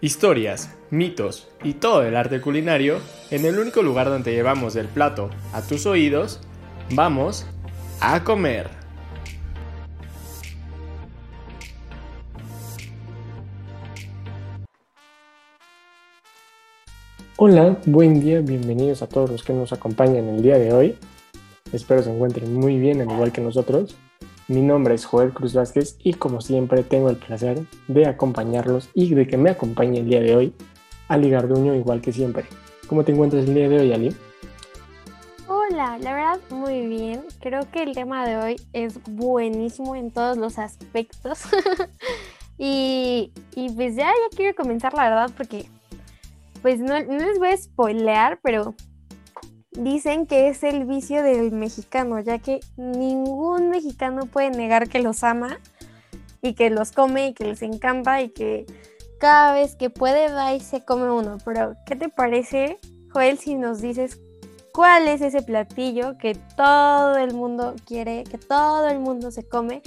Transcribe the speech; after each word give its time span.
Historias, 0.00 0.76
mitos 0.90 1.48
y 1.64 1.74
todo 1.74 2.04
el 2.04 2.14
arte 2.14 2.40
culinario 2.40 3.00
en 3.32 3.44
el 3.44 3.58
único 3.58 3.82
lugar 3.82 4.08
donde 4.08 4.30
llevamos 4.30 4.76
el 4.76 4.86
plato 4.86 5.28
a 5.52 5.60
tus 5.60 5.86
oídos, 5.86 6.38
vamos 6.94 7.46
a 8.00 8.22
comer. 8.22 8.70
Hola, 17.36 17.76
buen 17.84 18.20
día, 18.20 18.40
bienvenidos 18.40 19.02
a 19.02 19.08
todos 19.08 19.28
los 19.30 19.42
que 19.42 19.52
nos 19.52 19.72
acompañan 19.72 20.28
el 20.28 20.42
día 20.42 20.60
de 20.60 20.72
hoy. 20.72 20.96
Espero 21.72 22.04
se 22.04 22.14
encuentren 22.14 22.54
muy 22.54 22.78
bien, 22.78 23.00
al 23.00 23.10
igual 23.10 23.32
que 23.32 23.40
nosotros. 23.40 23.96
Mi 24.48 24.62
nombre 24.62 24.94
es 24.94 25.04
Joel 25.04 25.34
Cruz 25.34 25.52
Vázquez 25.52 25.98
y 26.02 26.14
como 26.14 26.40
siempre 26.40 26.82
tengo 26.82 27.10
el 27.10 27.16
placer 27.16 27.66
de 27.86 28.06
acompañarlos 28.06 28.88
y 28.94 29.12
de 29.12 29.26
que 29.26 29.36
me 29.36 29.50
acompañe 29.50 29.98
el 29.98 30.06
día 30.06 30.22
de 30.22 30.34
hoy 30.34 30.54
Ali 31.06 31.28
Garduño 31.28 31.74
igual 31.74 32.00
que 32.00 32.14
siempre. 32.14 32.46
¿Cómo 32.86 33.04
te 33.04 33.12
encuentras 33.12 33.44
el 33.44 33.52
día 33.52 33.68
de 33.68 33.78
hoy, 33.78 33.92
Ali? 33.92 34.16
Hola, 35.48 35.98
la 35.98 36.14
verdad 36.14 36.40
muy 36.48 36.86
bien. 36.86 37.24
Creo 37.40 37.70
que 37.70 37.82
el 37.82 37.92
tema 37.92 38.26
de 38.26 38.36
hoy 38.38 38.56
es 38.72 38.98
buenísimo 39.04 39.94
en 39.94 40.10
todos 40.10 40.38
los 40.38 40.58
aspectos. 40.58 41.40
y, 42.56 43.30
pues 43.76 43.96
ya, 43.96 44.06
ya 44.06 44.34
quiero 44.34 44.56
comenzar 44.56 44.94
la 44.94 45.10
verdad 45.10 45.30
porque 45.36 45.66
pues 46.62 46.80
no, 46.80 46.98
no 47.02 47.18
les 47.18 47.38
voy 47.38 47.48
a 47.48 47.56
spoilear, 47.58 48.40
pero 48.42 48.74
dicen 49.78 50.26
que 50.26 50.48
es 50.48 50.62
el 50.62 50.84
vicio 50.84 51.22
del 51.22 51.52
mexicano, 51.52 52.18
ya 52.20 52.38
que 52.38 52.60
ningún 52.76 53.70
mexicano 53.70 54.26
puede 54.26 54.50
negar 54.50 54.88
que 54.88 55.00
los 55.00 55.22
ama 55.24 55.58
y 56.42 56.54
que 56.54 56.70
los 56.70 56.92
come 56.92 57.28
y 57.28 57.32
que 57.32 57.44
les 57.44 57.62
encanta 57.62 58.20
y 58.22 58.30
que 58.30 58.66
cada 59.18 59.52
vez 59.52 59.74
que 59.74 59.90
puede 59.90 60.32
va 60.32 60.54
y 60.54 60.60
se 60.60 60.84
come 60.84 61.10
uno. 61.10 61.38
Pero, 61.44 61.74
¿qué 61.86 61.96
te 61.96 62.08
parece, 62.08 62.78
Joel, 63.12 63.38
si 63.38 63.54
nos 63.54 63.80
dices 63.80 64.20
cuál 64.72 65.08
es 65.08 65.20
ese 65.20 65.42
platillo 65.42 66.18
que 66.18 66.36
todo 66.56 67.16
el 67.16 67.34
mundo 67.34 67.74
quiere, 67.86 68.24
que 68.24 68.38
todo 68.38 68.88
el 68.88 69.00
mundo 69.00 69.30
se 69.30 69.46
come 69.46 69.82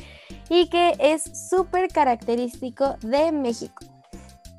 y 0.50 0.70
que 0.70 0.94
es 1.00 1.50
súper 1.50 1.90
característico 1.90 2.96
de 3.02 3.32
México? 3.32 3.86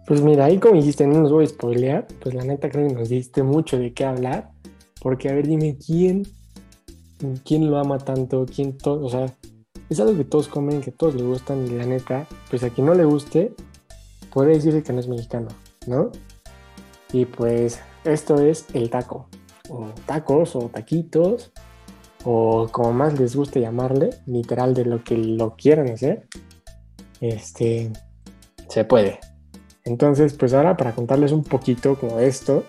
Pues 0.07 0.21
mira, 0.21 0.47
ahí 0.47 0.59
como 0.59 0.75
dijiste, 0.75 1.07
no 1.07 1.21
nos 1.21 1.33
voy 1.33 1.45
a 1.45 1.49
spoilear, 1.49 2.07
pues 2.21 2.35
la 2.35 2.45
neta 2.45 2.69
creo 2.69 2.89
que 2.89 2.95
nos 2.95 3.09
diste 3.09 3.43
mucho 3.43 3.79
de 3.79 3.95
qué 3.95 4.05
hablar. 4.05 4.52
Porque, 5.03 5.29
a 5.29 5.35
ver, 5.35 5.49
dime, 5.49 5.77
¿quién, 5.85 6.23
quién 7.45 7.69
lo 7.69 7.79
ama 7.79 7.99
tanto? 7.99 8.47
¿Quién 8.47 8.79
todo? 8.79 9.05
O 9.05 9.11
sea, 9.11 9.27
es 9.91 9.99
algo 9.99 10.17
que 10.17 10.25
todos 10.25 10.49
comen, 10.49 10.81
que 10.81 10.93
todos 10.93 11.17
le 11.17 11.25
gustan 11.25 11.67
y 11.67 11.71
la 11.71 11.85
neta, 11.85 12.27
pues 12.49 12.63
a 12.63 12.71
quien 12.71 12.87
no 12.87 12.95
le 12.95 13.05
guste, 13.05 13.53
puede 14.33 14.55
decirse 14.55 14.83
que 14.83 14.93
no 14.93 15.01
es 15.01 15.09
mexicano, 15.09 15.49
¿no? 15.87 16.13
Y 17.13 17.27
pues 17.27 17.81
esto 18.05 18.41
es 18.41 18.67
el 18.75 18.91
taco, 18.91 19.29
o 19.69 19.89
tacos 20.07 20.55
o 20.55 20.69
taquitos, 20.69 21.53
o 22.25 22.69
como 22.71 22.93
más 22.93 23.19
les 23.19 23.35
guste 23.35 23.61
llamarle, 23.61 24.11
literal 24.27 24.73
de 24.73 24.85
lo 24.85 25.03
que 25.03 25.17
lo 25.17 25.57
quieran 25.57 25.91
hacer, 25.91 26.29
este, 27.21 27.93
se 28.69 28.85
puede. 28.85 29.19
Entonces, 29.85 30.35
pues 30.35 30.55
ahora 30.55 30.77
para 30.77 30.95
contarles 30.95 31.33
un 31.33 31.43
poquito 31.43 31.99
como 31.99 32.21
esto, 32.21 32.65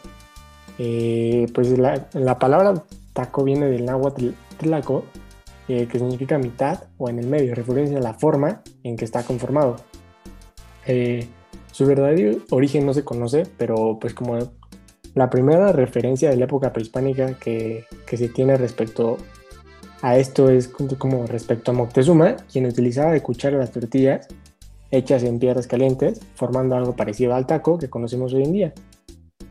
eh, 0.80 1.48
pues 1.54 1.78
la, 1.78 2.40
palabra 2.40 2.84
taco 3.14 3.44
viene 3.44 3.68
del 3.68 3.86
náhuatl 3.86 4.30
tlaco, 4.58 5.06
eh, 5.68 5.88
que 5.88 6.00
significa 6.00 6.38
mitad 6.38 6.84
o 6.98 7.10
en 7.10 7.20
el 7.20 7.28
medio, 7.28 7.56
referencia 7.56 7.98
a 7.98 8.02
la 8.02 8.14
forma 8.14 8.62
en 8.84 8.98
que 8.98 9.06
está 9.06 9.24
conformado. 9.24 9.78
Eh, 10.86 11.28
su 11.72 11.86
verdadero 11.86 12.40
origen 12.50 12.86
no 12.86 12.94
se 12.94 13.04
conoce, 13.04 13.44
pero 13.58 13.98
pues 14.00 14.14
como 14.14 14.38
la 15.14 15.30
primera 15.30 15.72
referencia 15.72 16.30
de 16.30 16.38
la 16.38 16.46
época 16.46 16.74
prehispánica 16.74 17.38
que, 17.38 17.86
que 18.06 18.18
se 18.18 18.30
tiene 18.30 18.58
respecto 18.58 19.18
a 20.02 20.18
esto 20.18 20.50
es 20.50 20.68
como 20.68 21.26
respecto 21.28 21.72
a 21.72 21.74
Moctezuma, 21.74 22.36
quien 22.52 22.66
utilizaba 22.66 23.12
de 23.12 23.22
cuchara 23.22 23.58
las 23.58 23.72
tortillas 23.72 24.28
hechas 24.94 25.24
en 25.24 25.40
piedras 25.40 25.66
calientes, 25.66 26.22
formando 26.36 26.76
algo 26.76 26.96
parecido 26.96 27.34
al 27.34 27.48
taco 27.48 27.80
que 27.80 27.90
conocemos 27.90 28.34
hoy 28.34 28.44
en 28.44 28.54
día. 28.54 28.74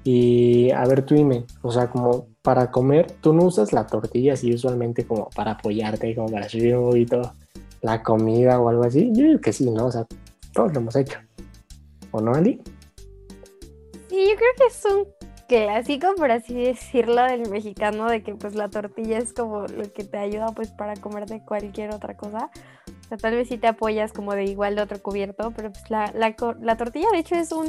Y 0.04 0.70
a 0.72 0.84
ver, 0.86 1.04
tú 1.04 1.14
dime, 1.14 1.44
o 1.62 1.70
sea, 1.70 1.88
como 1.88 2.26
para 2.42 2.70
comer, 2.70 3.12
tú 3.20 3.32
no 3.32 3.44
usas 3.44 3.72
la 3.72 3.86
tortilla 3.86 4.32
así 4.32 4.52
usualmente 4.52 5.06
como 5.06 5.30
para 5.30 5.52
apoyarte, 5.52 6.14
como 6.14 6.28
para 6.28 6.48
subir 6.48 6.76
un 6.76 6.90
poquito 6.90 7.34
la 7.82 8.02
comida 8.02 8.60
o 8.60 8.68
algo 8.68 8.84
así. 8.84 9.10
Yo 9.12 9.24
digo 9.24 9.40
que 9.40 9.52
sí, 9.52 9.70
¿no? 9.70 9.86
O 9.86 9.92
sea, 9.92 10.06
todos 10.52 10.72
lo 10.72 10.80
hemos 10.80 10.96
hecho. 10.96 11.18
¿O 12.10 12.20
no, 12.20 12.34
Ali? 12.34 12.60
Sí, 14.08 14.28
yo 14.28 14.36
creo 14.36 14.50
que 14.58 14.66
es 14.66 14.84
un 14.84 15.06
clásico, 15.48 16.14
por 16.16 16.30
así 16.30 16.54
decirlo, 16.54 17.22
del 17.24 17.48
mexicano, 17.48 18.08
de 18.08 18.22
que 18.22 18.34
pues 18.34 18.54
la 18.54 18.68
tortilla 18.68 19.18
es 19.18 19.32
como 19.32 19.66
lo 19.66 19.92
que 19.92 20.04
te 20.04 20.18
ayuda 20.18 20.46
pues 20.48 20.70
para 20.70 20.96
comer 20.96 21.26
de 21.26 21.44
cualquier 21.44 21.94
otra 21.94 22.16
cosa. 22.16 22.50
O 23.04 23.08
sea, 23.08 23.18
tal 23.18 23.36
vez 23.36 23.48
sí 23.48 23.56
te 23.58 23.68
apoyas 23.68 24.12
como 24.12 24.34
de 24.34 24.44
igual 24.44 24.74
de 24.74 24.82
otro 24.82 25.00
cubierto, 25.00 25.52
pero 25.54 25.70
pues 25.70 25.90
la, 25.90 26.10
la, 26.14 26.34
la 26.60 26.76
tortilla 26.76 27.08
de 27.12 27.18
hecho 27.18 27.36
es 27.36 27.52
un 27.52 27.68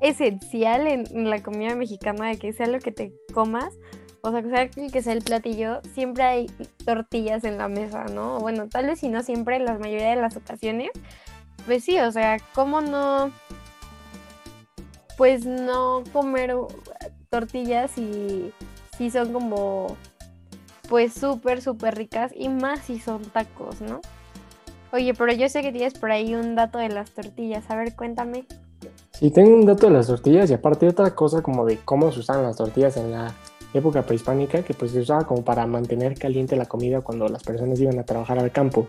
esencial 0.00 0.86
en, 0.86 1.30
la 1.30 1.42
comida 1.42 1.74
mexicana 1.74 2.28
de 2.28 2.38
que 2.38 2.52
sea 2.52 2.66
lo 2.66 2.78
que 2.78 2.92
te 2.92 3.12
comas, 3.32 3.74
o 4.22 4.30
sea, 4.30 4.42
que 4.42 4.50
sea 4.50 4.62
el 4.62 4.92
que 4.92 5.02
sea 5.02 5.12
el 5.12 5.22
platillo, 5.22 5.80
siempre 5.94 6.24
hay 6.24 6.46
tortillas 6.84 7.44
en 7.44 7.58
la 7.58 7.68
mesa, 7.68 8.04
¿no? 8.04 8.38
Bueno, 8.40 8.68
tal 8.68 8.86
vez 8.86 9.00
si 9.00 9.08
no 9.08 9.22
siempre, 9.22 9.56
en 9.56 9.64
la 9.64 9.78
mayoría 9.78 10.10
de 10.10 10.16
las 10.16 10.36
ocasiones, 10.36 10.90
pues 11.66 11.84
sí, 11.84 11.98
o 12.00 12.10
sea, 12.12 12.38
¿cómo 12.54 12.80
no? 12.80 13.30
Pues 15.16 15.44
no 15.44 16.02
comer 16.12 16.54
tortillas 17.28 17.96
y 17.98 18.52
si 18.96 19.10
son 19.10 19.32
como, 19.32 19.96
pues 20.88 21.14
súper, 21.14 21.62
súper 21.62 21.94
ricas 21.94 22.32
y 22.34 22.48
más 22.48 22.80
si 22.80 22.98
son 22.98 23.22
tacos, 23.24 23.80
¿no? 23.80 24.00
Oye, 24.92 25.14
pero 25.14 25.32
yo 25.32 25.48
sé 25.48 25.62
que 25.62 25.72
tienes 25.72 25.94
por 25.94 26.10
ahí 26.10 26.34
un 26.34 26.56
dato 26.56 26.78
de 26.78 26.88
las 26.88 27.12
tortillas, 27.12 27.70
a 27.70 27.76
ver, 27.76 27.94
cuéntame. 27.94 28.44
Sí, 29.20 29.30
tengo 29.30 29.54
un 29.54 29.66
dato 29.66 29.86
de 29.86 29.92
las 29.92 30.06
tortillas 30.06 30.50
y 30.50 30.54
aparte 30.54 30.88
otra 30.88 31.14
cosa 31.14 31.42
como 31.42 31.66
de 31.66 31.76
cómo 31.84 32.10
se 32.10 32.20
usaban 32.20 32.42
las 32.42 32.56
tortillas 32.56 32.96
en 32.96 33.10
la 33.10 33.34
época 33.74 34.00
prehispánica, 34.00 34.62
que 34.62 34.72
pues 34.72 34.92
se 34.92 35.00
usaba 35.00 35.26
como 35.26 35.44
para 35.44 35.66
mantener 35.66 36.14
caliente 36.14 36.56
la 36.56 36.64
comida 36.64 37.02
cuando 37.02 37.28
las 37.28 37.44
personas 37.44 37.78
iban 37.80 37.98
a 37.98 38.04
trabajar 38.04 38.38
al 38.38 38.50
campo. 38.50 38.88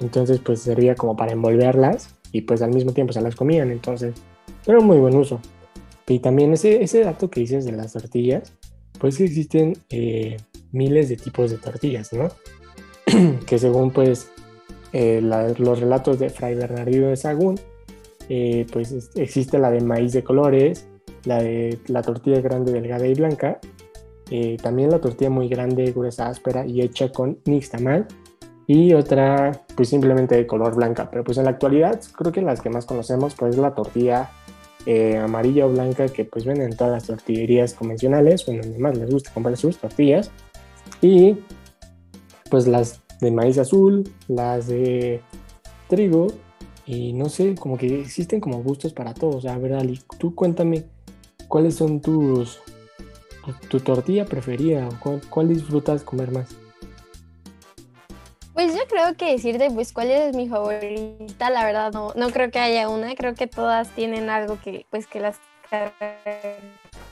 Entonces 0.00 0.40
pues 0.40 0.60
servía 0.60 0.96
como 0.96 1.16
para 1.16 1.30
envolverlas 1.30 2.16
y 2.32 2.40
pues 2.40 2.62
al 2.62 2.74
mismo 2.74 2.94
tiempo 2.94 3.12
se 3.12 3.20
las 3.20 3.36
comían, 3.36 3.70
entonces 3.70 4.16
era 4.66 4.80
un 4.80 4.88
muy 4.88 4.98
buen 4.98 5.14
uso. 5.14 5.38
Y 6.08 6.18
también 6.18 6.52
ese, 6.52 6.82
ese 6.82 7.04
dato 7.04 7.30
que 7.30 7.38
dices 7.38 7.64
de 7.64 7.70
las 7.70 7.92
tortillas, 7.92 8.52
pues 8.98 9.20
existen 9.20 9.74
eh, 9.88 10.36
miles 10.72 11.08
de 11.08 11.16
tipos 11.16 11.52
de 11.52 11.58
tortillas, 11.58 12.12
¿no? 12.12 12.28
que 13.46 13.60
según 13.60 13.92
pues 13.92 14.32
eh, 14.92 15.20
los 15.22 15.78
relatos 15.78 16.18
de 16.18 16.28
Fray 16.28 16.56
Bernardino 16.56 17.06
de 17.06 17.16
Sagún, 17.16 17.60
eh, 18.28 18.66
pues 18.72 19.10
existe 19.14 19.58
la 19.58 19.70
de 19.70 19.80
maíz 19.80 20.12
de 20.12 20.24
colores, 20.24 20.88
la 21.24 21.42
de 21.42 21.78
la 21.86 22.02
tortilla 22.02 22.40
grande, 22.40 22.72
delgada 22.72 23.06
y 23.06 23.14
blanca, 23.14 23.60
eh, 24.30 24.56
también 24.62 24.90
la 24.90 25.00
tortilla 25.00 25.30
muy 25.30 25.48
grande, 25.48 25.92
gruesa, 25.92 26.28
áspera 26.28 26.66
y 26.66 26.80
hecha 26.80 27.12
con 27.12 27.38
nixtamal 27.44 28.06
y 28.66 28.94
otra 28.94 29.64
pues 29.76 29.90
simplemente 29.90 30.34
de 30.36 30.46
color 30.46 30.74
blanca, 30.74 31.10
pero 31.10 31.24
pues 31.24 31.38
en 31.38 31.44
la 31.44 31.50
actualidad 31.50 32.00
creo 32.16 32.32
que 32.32 32.40
las 32.40 32.60
que 32.60 32.70
más 32.70 32.86
conocemos 32.86 33.34
pues 33.34 33.56
la 33.58 33.74
tortilla 33.74 34.30
eh, 34.86 35.16
amarilla 35.16 35.64
o 35.64 35.70
blanca 35.70 36.08
que 36.08 36.26
pues 36.26 36.44
venden 36.44 36.72
en 36.72 36.76
todas 36.76 36.92
las 36.92 37.04
tortillerías 37.04 37.72
convencionales, 37.72 38.44
bueno, 38.44 38.62
donde 38.62 38.78
más 38.78 38.98
les 38.98 39.10
gusta 39.10 39.32
comprar 39.32 39.56
sus 39.56 39.78
tortillas. 39.78 40.30
Y 41.00 41.38
pues 42.50 42.66
las 42.66 43.00
de 43.20 43.30
maíz 43.30 43.58
azul, 43.58 44.04
las 44.28 44.66
de 44.66 45.22
trigo 45.88 46.26
y 46.86 47.12
no 47.12 47.28
sé, 47.28 47.54
como 47.54 47.78
que 47.78 48.00
existen 48.00 48.40
como 48.40 48.62
gustos 48.62 48.92
para 48.92 49.14
todos. 49.14 49.46
A 49.46 49.56
ver, 49.58 49.74
Ali, 49.74 50.00
tú 50.18 50.34
cuéntame 50.34 50.84
cuáles 51.48 51.76
son 51.76 52.00
tus 52.00 52.60
tu 53.68 53.80
tortilla 53.80 54.24
preferida 54.24 54.88
o 54.88 55.20
cuál, 55.28 55.48
disfrutas 55.48 56.02
comer 56.02 56.30
más. 56.30 56.48
Pues 58.54 58.74
yo 58.74 58.80
creo 58.88 59.14
que 59.16 59.32
decirte 59.32 59.70
pues 59.70 59.92
cuál 59.92 60.10
es 60.10 60.34
mi 60.36 60.48
favorita, 60.48 61.50
la 61.50 61.64
verdad 61.64 61.92
no, 61.92 62.12
no 62.14 62.30
creo 62.30 62.50
que 62.50 62.60
haya 62.60 62.88
una, 62.88 63.14
creo 63.16 63.34
que 63.34 63.46
todas 63.48 63.90
tienen 63.90 64.30
algo 64.30 64.58
que 64.62 64.86
pues 64.90 65.06
que 65.08 65.20
las 65.20 65.40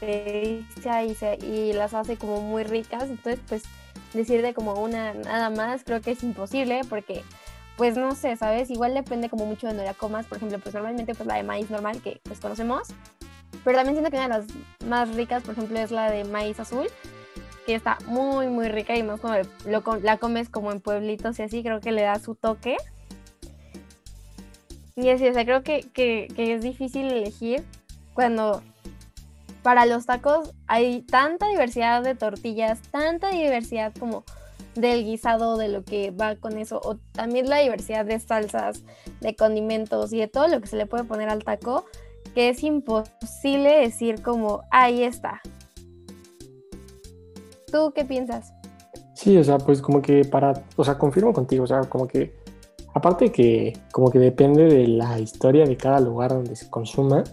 caracteriza 0.01 1.05
y, 1.05 1.17
y 1.45 1.73
las 1.73 1.95
hace 1.95 2.17
como 2.17 2.41
muy 2.41 2.63
ricas, 2.63 3.11
entonces 3.11 3.41
pues 3.49 3.65
decirte 4.13 4.55
como 4.55 4.75
una 4.75 5.15
nada 5.15 5.51
más 5.51 5.83
creo 5.83 6.01
que 6.01 6.13
es 6.13 6.23
imposible 6.23 6.83
porque 6.89 7.23
pues 7.83 7.97
no 7.97 8.15
sé, 8.15 8.37
¿sabes? 8.37 8.71
Igual 8.71 8.95
depende 8.95 9.29
como 9.29 9.45
mucho 9.45 9.67
de 9.67 9.73
donde 9.73 9.85
la 9.85 9.95
comas. 9.95 10.25
Por 10.27 10.37
ejemplo, 10.37 10.61
pues 10.61 10.73
normalmente 10.73 11.17
pues 11.17 11.27
la 11.27 11.35
de 11.35 11.43
maíz 11.43 11.69
normal 11.69 12.01
que 12.01 12.21
pues 12.23 12.39
conocemos. 12.39 12.95
Pero 13.65 13.77
también 13.77 13.97
siento 13.97 14.09
que 14.09 14.25
una 14.25 14.29
de 14.29 14.45
las 14.45 14.87
más 14.87 15.13
ricas, 15.17 15.43
por 15.43 15.55
ejemplo, 15.55 15.81
es 15.81 15.91
la 15.91 16.09
de 16.09 16.23
maíz 16.23 16.61
azul, 16.61 16.87
que 17.67 17.75
está 17.75 17.99
muy, 18.07 18.47
muy 18.47 18.69
rica 18.69 18.97
y 18.97 19.03
más 19.03 19.19
como 19.19 19.35
la 20.01 20.17
comes 20.19 20.49
como 20.49 20.71
en 20.71 20.81
pueblitos 20.81 21.41
y 21.41 21.43
así, 21.43 21.65
creo 21.65 21.81
que 21.81 21.91
le 21.91 22.03
da 22.03 22.21
su 22.21 22.37
toque. 22.37 22.77
Y 24.95 25.09
así, 25.09 25.27
o 25.27 25.35
sea, 25.35 25.45
creo 25.45 25.65
que, 25.65 25.81
que, 25.93 26.29
que 26.37 26.55
es 26.55 26.63
difícil 26.63 27.11
elegir, 27.11 27.65
cuando 28.15 28.63
para 29.65 29.87
los 29.87 30.07
tacos 30.07 30.53
hay 30.69 31.03
tanta 31.03 31.49
diversidad 31.49 32.05
de 32.05 32.15
tortillas, 32.15 32.81
tanta 32.93 33.31
diversidad 33.31 33.93
como 33.99 34.23
del 34.75 35.05
guisado, 35.05 35.57
de 35.57 35.69
lo 35.69 35.85
que 35.85 36.11
va 36.11 36.37
con 36.37 36.59
eso, 36.59 36.81
o 36.83 36.97
también 37.13 37.49
la 37.49 37.59
diversidad 37.59 38.05
de 38.05 38.19
salsas, 38.19 38.85
de 39.21 39.37
condimentos 39.37 40.13
y 40.13 40.19
de 40.19 40.29
todo 40.29 40.49
lo 40.49 40.61
que 40.61 40.67
se 40.67 40.77
le 40.77 40.87
puede 40.87 41.05
poner 41.05 41.29
al 41.29 41.45
taco, 41.45 41.85
que 42.35 42.49
es 42.49 42.63
imposible 42.63 43.79
decir 43.79 44.23
como, 44.23 44.63
ahí 44.71 45.03
está. 45.03 45.41
¿Tú 47.71 47.93
qué 47.95 48.05
piensas? 48.05 48.53
Sí, 49.15 49.37
o 49.37 49.45
sea, 49.45 49.59
pues 49.59 49.81
como 49.81 50.03
que 50.03 50.25
para, 50.25 50.53
o 50.77 50.85
sea, 50.85 50.99
confirmo 50.99 51.33
contigo, 51.33 51.65
o 51.65 51.67
sea, 51.67 51.81
como 51.83 52.09
que, 52.09 52.35
aparte 52.95 53.31
que 53.31 53.73
como 53.93 54.11
que 54.11 54.19
depende 54.19 54.65
de 54.65 54.89
la 54.89 55.19
historia 55.19 55.65
de 55.65 55.77
cada 55.77 56.01
lugar 56.01 56.31
donde 56.31 56.57
se 56.57 56.69
consuma, 56.69 57.25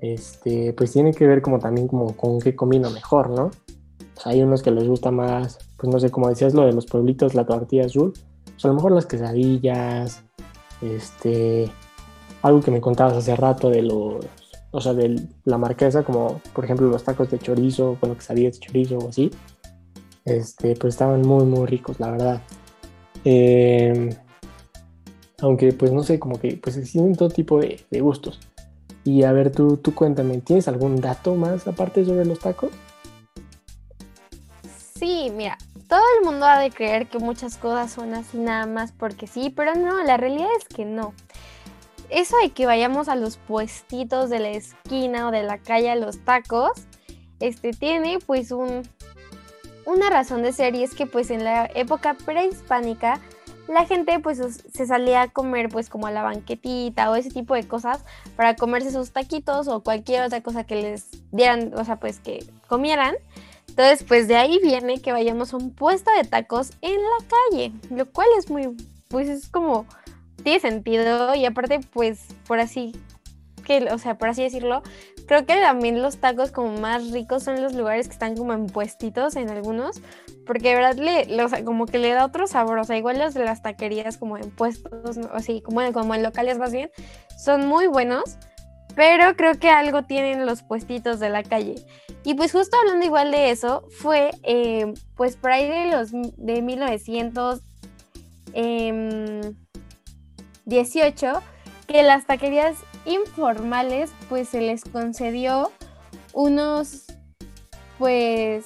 este, 0.00 0.72
pues 0.74 0.92
tiene 0.92 1.12
que 1.12 1.26
ver 1.26 1.42
como 1.42 1.58
también 1.58 1.88
como 1.88 2.16
con 2.16 2.40
qué 2.40 2.54
combina 2.54 2.88
mejor, 2.90 3.30
¿no? 3.30 3.50
O 4.18 4.20
sea, 4.20 4.32
hay 4.32 4.42
unos 4.42 4.64
que 4.64 4.72
les 4.72 4.88
gusta 4.88 5.12
más, 5.12 5.58
pues 5.76 5.92
no 5.92 6.00
sé, 6.00 6.10
como 6.10 6.28
decías 6.28 6.52
lo 6.52 6.66
de 6.66 6.72
los 6.72 6.86
pueblitos, 6.86 7.36
la 7.36 7.46
tortilla 7.46 7.86
azul, 7.86 8.12
pues 8.44 8.64
a 8.64 8.68
lo 8.68 8.74
mejor 8.74 8.90
las 8.90 9.06
quesadillas, 9.06 10.24
este, 10.82 11.70
algo 12.42 12.60
que 12.60 12.72
me 12.72 12.80
contabas 12.80 13.16
hace 13.16 13.36
rato 13.36 13.70
de 13.70 13.82
los, 13.82 14.26
o 14.72 14.80
sea, 14.80 14.92
de 14.92 15.22
la 15.44 15.56
marquesa, 15.56 16.02
como 16.02 16.40
por 16.52 16.64
ejemplo 16.64 16.88
los 16.88 17.04
tacos 17.04 17.30
de 17.30 17.38
chorizo, 17.38 17.96
con 18.00 18.16
quesadillas 18.16 18.54
de 18.54 18.66
chorizo 18.66 18.98
o 18.98 19.08
así, 19.08 19.30
este, 20.24 20.74
pues 20.74 20.94
estaban 20.94 21.22
muy, 21.22 21.44
muy 21.44 21.66
ricos, 21.66 22.00
la 22.00 22.10
verdad. 22.10 22.42
Em, 23.24 24.10
aunque, 25.40 25.72
pues 25.72 25.92
no 25.92 26.02
sé, 26.02 26.18
como 26.18 26.40
que 26.40 26.58
pues 26.60 26.76
existen 26.76 27.14
todo 27.14 27.28
tipo 27.28 27.60
de, 27.60 27.80
de 27.88 28.00
gustos. 28.00 28.40
Y 29.04 29.22
a 29.22 29.30
ver, 29.30 29.52
tú, 29.52 29.76
tú 29.76 29.94
cuéntame, 29.94 30.38
¿tienes 30.38 30.66
algún 30.66 31.00
dato 31.00 31.36
más 31.36 31.68
aparte 31.68 32.04
sobre 32.04 32.24
los 32.24 32.40
tacos? 32.40 32.72
Sí, 34.98 35.30
mira, 35.34 35.58
todo 35.88 36.02
el 36.18 36.24
mundo 36.24 36.46
ha 36.46 36.58
de 36.58 36.70
creer 36.70 37.06
que 37.06 37.18
muchas 37.18 37.56
cosas 37.56 37.92
son 37.92 38.14
así 38.14 38.36
nada 38.36 38.66
más 38.66 38.92
porque 38.92 39.26
sí, 39.26 39.50
pero 39.50 39.74
no, 39.74 40.02
la 40.02 40.16
realidad 40.16 40.48
es 40.58 40.66
que 40.66 40.84
no. 40.84 41.14
Eso 42.10 42.36
de 42.42 42.50
que 42.50 42.66
vayamos 42.66 43.08
a 43.08 43.14
los 43.14 43.36
puestitos 43.36 44.28
de 44.30 44.40
la 44.40 44.50
esquina 44.50 45.28
o 45.28 45.30
de 45.30 45.42
la 45.42 45.58
calle 45.58 45.90
a 45.90 45.96
los 45.96 46.24
tacos, 46.24 46.72
este 47.38 47.72
tiene 47.72 48.18
pues 48.26 48.50
un, 48.50 48.82
una 49.84 50.10
razón 50.10 50.42
de 50.42 50.52
ser 50.52 50.74
y 50.74 50.82
es 50.82 50.94
que 50.94 51.06
pues 51.06 51.30
en 51.30 51.44
la 51.44 51.70
época 51.74 52.14
prehispánica 52.14 53.20
la 53.68 53.84
gente 53.84 54.18
pues 54.18 54.38
se 54.38 54.86
salía 54.86 55.22
a 55.22 55.28
comer 55.28 55.68
pues 55.68 55.90
como 55.90 56.06
a 56.06 56.10
la 56.10 56.22
banquetita 56.22 57.10
o 57.10 57.16
ese 57.16 57.30
tipo 57.30 57.54
de 57.54 57.68
cosas 57.68 58.02
para 58.34 58.56
comerse 58.56 58.90
sus 58.90 59.12
taquitos 59.12 59.68
o 59.68 59.82
cualquier 59.82 60.22
otra 60.22 60.42
cosa 60.42 60.64
que 60.64 60.76
les 60.76 61.06
dieran, 61.30 61.72
o 61.74 61.84
sea 61.84 62.00
pues 62.00 62.18
que 62.18 62.44
comieran. 62.66 63.14
Entonces 63.78 64.04
pues 64.08 64.26
de 64.26 64.34
ahí 64.34 64.58
viene 64.60 65.00
que 65.00 65.12
vayamos 65.12 65.54
a 65.54 65.56
un 65.56 65.72
puesto 65.72 66.10
de 66.10 66.28
tacos 66.28 66.72
en 66.82 66.96
la 66.96 67.26
calle, 67.52 67.72
lo 67.90 68.10
cual 68.10 68.26
es 68.36 68.50
muy, 68.50 68.76
pues 69.06 69.28
es 69.28 69.48
como, 69.48 69.86
tiene 70.42 70.58
sentido 70.58 71.32
y 71.36 71.44
aparte 71.44 71.78
pues 71.92 72.26
por 72.48 72.58
así 72.58 72.90
que, 73.64 73.88
o 73.92 73.98
sea, 73.98 74.18
por 74.18 74.30
así 74.30 74.42
decirlo, 74.42 74.82
creo 75.28 75.46
que 75.46 75.54
también 75.60 76.02
los 76.02 76.18
tacos 76.18 76.50
como 76.50 76.76
más 76.80 77.12
ricos 77.12 77.44
son 77.44 77.62
los 77.62 77.72
lugares 77.74 78.08
que 78.08 78.14
están 78.14 78.36
como 78.36 78.52
en 78.52 78.66
puestitos 78.66 79.36
en 79.36 79.48
algunos, 79.48 80.00
porque 80.44 80.70
de 80.70 80.74
verdad 80.74 80.96
le, 80.96 81.64
como 81.64 81.86
que 81.86 81.98
le 81.98 82.12
da 82.12 82.24
otro 82.24 82.48
sabor, 82.48 82.80
o 82.80 82.84
sea, 82.84 82.96
igual 82.96 83.18
las 83.18 83.62
taquerías 83.62 84.16
como 84.16 84.38
en 84.38 84.50
puestos, 84.50 85.18
así 85.32 85.60
como, 85.60 85.92
como 85.92 86.16
en 86.16 86.24
locales 86.24 86.58
más 86.58 86.72
bien, 86.72 86.90
son 87.36 87.68
muy 87.68 87.86
buenos, 87.86 88.38
pero 88.98 89.36
creo 89.36 89.56
que 89.60 89.70
algo 89.70 90.02
tienen 90.02 90.44
los 90.44 90.64
puestitos 90.64 91.20
de 91.20 91.30
la 91.30 91.44
calle. 91.44 91.76
Y 92.24 92.34
pues 92.34 92.50
justo 92.50 92.76
hablando 92.76 93.06
igual 93.06 93.30
de 93.30 93.52
eso, 93.52 93.84
fue 93.90 94.32
eh, 94.42 94.92
pues 95.14 95.36
por 95.36 95.52
ahí 95.52 95.68
de 95.68 95.92
los 95.92 96.10
de 96.10 96.62
1918 96.62 97.62
em, 98.54 99.40
que 101.86 102.02
las 102.02 102.26
taquerías 102.26 102.74
informales 103.06 104.10
pues 104.28 104.48
se 104.48 104.60
les 104.60 104.82
concedió 104.82 105.70
unos 106.32 107.04
pues 108.00 108.64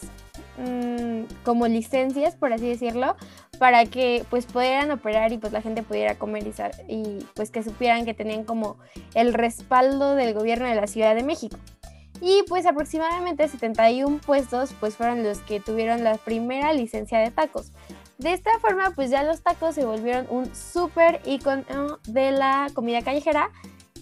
mm, 0.56 1.24
como 1.44 1.68
licencias 1.68 2.36
por 2.36 2.54
así 2.54 2.68
decirlo 2.68 3.16
para 3.58 3.84
que 3.86 4.24
pues 4.30 4.46
pudieran 4.46 4.90
operar 4.90 5.32
y 5.32 5.38
pues 5.38 5.52
la 5.52 5.62
gente 5.62 5.82
pudiera 5.82 6.16
comer 6.16 6.44
y, 6.46 6.92
y 6.92 7.26
pues 7.34 7.50
que 7.50 7.62
supieran 7.62 8.04
que 8.04 8.14
tenían 8.14 8.44
como 8.44 8.76
el 9.14 9.34
respaldo 9.34 10.14
del 10.14 10.34
gobierno 10.34 10.66
de 10.66 10.74
la 10.74 10.86
Ciudad 10.86 11.14
de 11.14 11.22
México. 11.22 11.56
Y 12.20 12.44
pues 12.48 12.66
aproximadamente 12.66 13.48
71 13.48 14.20
puestos 14.24 14.74
pues 14.78 14.96
fueron 14.96 15.24
los 15.24 15.38
que 15.40 15.60
tuvieron 15.60 16.04
la 16.04 16.16
primera 16.18 16.72
licencia 16.72 17.18
de 17.18 17.30
tacos. 17.30 17.72
De 18.18 18.32
esta 18.32 18.50
forma 18.60 18.92
pues 18.94 19.10
ya 19.10 19.22
los 19.22 19.42
tacos 19.42 19.74
se 19.74 19.84
volvieron 19.84 20.26
un 20.30 20.54
súper 20.54 21.20
icono 21.24 21.98
de 22.06 22.30
la 22.30 22.68
comida 22.74 23.02
callejera 23.02 23.50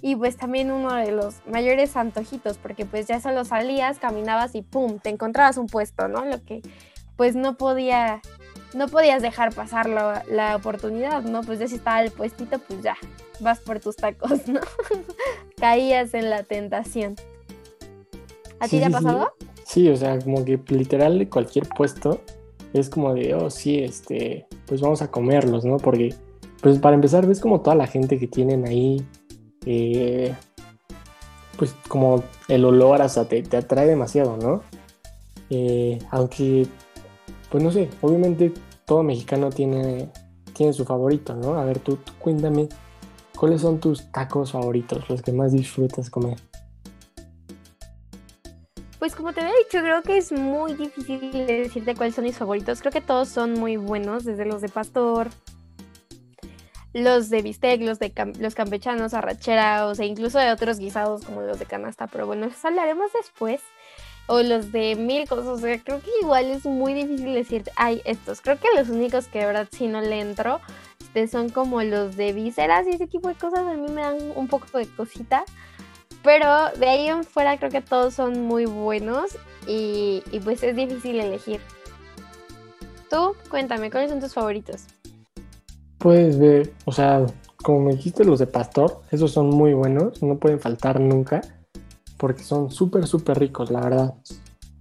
y 0.02 0.17
pues 0.17 0.37
también 0.37 0.70
uno 0.70 0.94
de 0.94 1.12
los 1.12 1.37
mayores 1.47 1.97
antojitos, 1.97 2.58
porque 2.58 2.87
pues 2.87 3.06
ya 3.06 3.20
solo 3.20 3.44
salías, 3.44 3.99
caminabas 3.99 4.55
y 4.55 4.62
pum, 4.62 4.99
te 4.99 5.11
encontrabas 5.11 5.56
un 5.58 5.67
puesto, 5.67 6.08
¿no? 6.08 6.25
Lo 6.25 6.43
que 6.43 6.62
pues 7.17 7.37
no 7.37 7.56
podía, 7.56 8.23
no 8.75 8.89
podías 8.89 9.23
dejar 9.23 9.55
pasar 9.55 9.89
la, 9.89 10.57
oportunidad, 10.57 11.23
¿no? 11.23 11.43
Pues 11.43 11.59
ya 11.59 11.69
si 11.69 11.77
estaba 11.77 12.03
el 12.03 12.11
puestito, 12.11 12.59
pues 12.59 12.83
ya, 12.83 12.97
vas 13.41 13.61
por 13.61 13.81
tus 13.81 13.97
tacos, 13.97 14.49
¿no? 14.49 14.61
Caías 15.57 16.15
en 16.15 16.31
la 16.31 16.43
tentación. 16.43 17.17
¿A 18.59 18.69
ti 18.69 18.79
te 18.79 18.85
ha 18.85 18.91
pasado? 18.91 19.33
Sí. 19.65 19.89
o 19.89 19.97
sea, 19.97 20.19
como 20.19 20.45
que 20.45 20.61
literal 20.69 21.19
de 21.19 21.29
cualquier 21.29 21.69
puesto 21.69 22.21
es 22.73 22.91
como 22.91 23.15
de, 23.15 23.35
oh, 23.35 23.51
sí, 23.51 23.79
este, 23.79 24.47
pues 24.67 24.81
vamos 24.81 25.03
a 25.03 25.11
comerlos, 25.11 25.65
¿no? 25.65 25.79
Porque, 25.79 26.15
pues 26.61 26.79
para 26.79 26.95
empezar, 26.95 27.27
ves 27.27 27.41
como 27.41 27.61
toda 27.61 27.75
la 27.75 27.87
gente 27.87 28.19
que 28.19 28.27
tienen 28.27 28.67
ahí 28.67 29.05
eh, 29.67 30.35
pues 31.57 31.75
como 31.89 32.23
el 32.49 32.65
olor 32.65 33.03
hasta 33.03 33.27
te, 33.27 33.43
te 33.43 33.59
atrae 33.59 33.87
demasiado, 33.87 34.37
¿no? 34.37 34.63
Eh, 35.51 35.99
aunque, 36.11 36.67
pues 37.50 37.62
no 37.62 37.70
sé, 37.70 37.91
obviamente 38.00 38.52
todo 38.87 39.02
mexicano 39.02 39.50
tiene, 39.50 40.11
tiene 40.55 40.73
su 40.73 40.85
favorito, 40.85 41.35
¿no? 41.35 41.55
A 41.55 41.64
ver, 41.64 41.81
tú, 41.81 41.99
cuéntame, 42.19 42.69
¿cuáles 43.37 43.61
son 43.61 43.80
tus 43.80 44.11
tacos 44.12 44.52
favoritos, 44.52 45.09
los 45.09 45.23
que 45.23 45.33
más 45.33 45.52
disfrutas 45.52 46.11
comer? 46.11 46.38
Pues 48.99 49.14
como 49.16 49.33
te 49.33 49.40
había 49.40 49.54
dicho, 49.64 49.80
creo 49.80 50.02
que 50.02 50.19
es 50.19 50.30
muy 50.30 50.75
difícil 50.75 51.33
decirte 51.33 51.95
cuáles 51.95 52.14
son 52.14 52.25
mis 52.25 52.37
favoritos. 52.37 52.80
Creo 52.80 52.92
que 52.92 53.00
todos 53.00 53.30
son 53.30 53.54
muy 53.54 53.76
buenos, 53.78 54.25
desde 54.25 54.45
los 54.45 54.61
de 54.61 54.69
pastor, 54.69 55.30
los 56.92 57.30
de 57.30 57.40
bistec, 57.40 57.80
los 57.80 57.99
de 57.99 58.12
los 58.38 58.54
campechanos, 58.54 59.14
arrachera, 59.14 59.87
o 59.87 59.95
sea, 59.95 60.04
incluso 60.04 60.38
de 60.38 60.52
otros 60.52 60.78
guisados 60.78 61.25
como 61.25 61.40
los 61.40 61.59
de 61.59 61.66
canasta, 61.66 62.09
pero 62.09 62.26
bueno, 62.26 62.47
eso 62.47 62.69
hablaremos 62.69 63.11
después. 63.12 63.61
O 64.33 64.43
los 64.43 64.71
de 64.71 64.95
mil 64.95 65.29
cosas, 65.29 65.47
o 65.49 65.59
sea, 65.59 65.83
creo 65.83 66.01
que 66.01 66.11
igual 66.23 66.45
es 66.47 66.65
muy 66.65 66.95
difícil 66.95 67.35
decir, 67.35 67.65
ay, 67.75 68.01
estos. 68.05 68.41
Creo 68.41 68.59
que 68.61 68.69
los 68.77 68.89
únicos 68.89 69.27
que 69.27 69.41
de 69.41 69.47
verdad 69.47 69.69
si 69.73 69.89
no 69.89 70.01
le 70.01 70.21
entro 70.21 70.61
este, 71.01 71.27
son 71.27 71.49
como 71.49 71.83
los 71.83 72.17
de 72.17 72.33
vísceras 72.33 72.87
y 72.87 72.91
ese 72.91 73.09
tipo 73.09 73.27
de 73.27 73.35
cosas, 73.35 73.61
a 73.61 73.75
mí 73.75 73.91
me 73.91 74.01
dan 74.01 74.19
un 74.37 74.47
poco 74.47 74.79
de 74.79 74.87
cosita. 74.87 75.45
Pero 76.23 76.47
de 76.79 76.89
ahí 76.89 77.09
en 77.09 77.25
fuera 77.25 77.59
creo 77.59 77.71
que 77.71 77.81
todos 77.81 78.15
son 78.15 78.43
muy 78.43 78.67
buenos 78.67 79.37
y, 79.67 80.23
y 80.31 80.39
pues 80.39 80.63
es 80.63 80.77
difícil 80.77 81.19
elegir. 81.19 81.61
Tú, 83.09 83.35
cuéntame, 83.51 83.91
¿cuáles 83.91 84.11
son 84.11 84.21
tus 84.21 84.35
favoritos? 84.35 84.85
Pues 85.99 86.39
ver, 86.39 86.73
o 86.85 86.93
sea, 86.93 87.27
como 87.63 87.81
me 87.81 87.95
dijiste 87.95 88.25
los 88.25 88.39
de 88.39 88.47
pastor, 88.47 89.01
esos 89.11 89.33
son 89.33 89.49
muy 89.49 89.75
buenos, 89.75 90.23
no 90.23 90.37
pueden 90.37 90.61
faltar 90.61 91.01
nunca, 91.01 91.41
porque 92.21 92.45
son 92.45 92.71
súper, 92.71 93.07
súper 93.07 93.39
ricos, 93.39 93.71
la 93.71 93.81
verdad. 93.81 94.15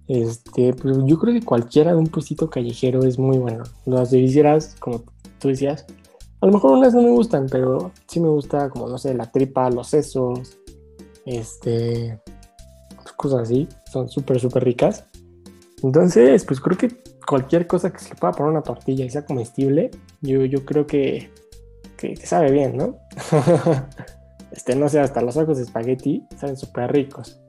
Este, 0.06 0.74
pues 0.74 0.98
yo 1.06 1.18
creo 1.18 1.32
que 1.32 1.44
cualquiera 1.44 1.92
de 1.92 1.96
un 1.96 2.08
puestito 2.08 2.50
callejero 2.50 3.02
es 3.04 3.18
muy 3.18 3.38
bueno. 3.38 3.64
Las 3.86 4.10
de 4.10 4.58
como 4.78 5.02
tú 5.38 5.48
decías, 5.48 5.86
a 6.40 6.46
lo 6.46 6.52
mejor 6.52 6.72
unas 6.72 6.94
no 6.94 7.02
me 7.02 7.10
gustan, 7.10 7.46
pero 7.50 7.92
sí 8.06 8.20
me 8.20 8.28
gusta 8.28 8.68
como, 8.68 8.88
no 8.88 8.98
sé, 8.98 9.14
la 9.14 9.30
tripa, 9.30 9.70
los 9.70 9.88
sesos, 9.88 10.58
este, 11.24 12.20
cosas 13.16 13.42
así, 13.42 13.66
son 13.90 14.08
súper, 14.08 14.38
súper 14.38 14.64
ricas. 14.64 15.04
Entonces, 15.82 16.44
pues 16.44 16.60
creo 16.60 16.76
que 16.76 17.02
cualquier 17.26 17.66
cosa 17.66 17.90
que 17.90 18.00
se 18.00 18.10
le 18.10 18.16
pueda 18.16 18.32
poner 18.32 18.52
una 18.52 18.62
tortilla 18.62 19.04
y 19.04 19.10
sea 19.10 19.24
comestible, 19.24 19.90
yo, 20.20 20.44
yo 20.44 20.64
creo 20.66 20.86
que, 20.86 21.30
que, 21.96 22.16
sabe 22.16 22.50
bien, 22.50 22.76
¿no? 22.76 22.98
este, 24.52 24.74
no 24.76 24.88
sé, 24.88 25.00
hasta 25.00 25.22
los 25.22 25.36
ojos 25.36 25.56
de 25.58 25.64
espagueti 25.64 26.24
saben 26.36 26.56
súper 26.56 26.92
ricos. 26.92 27.40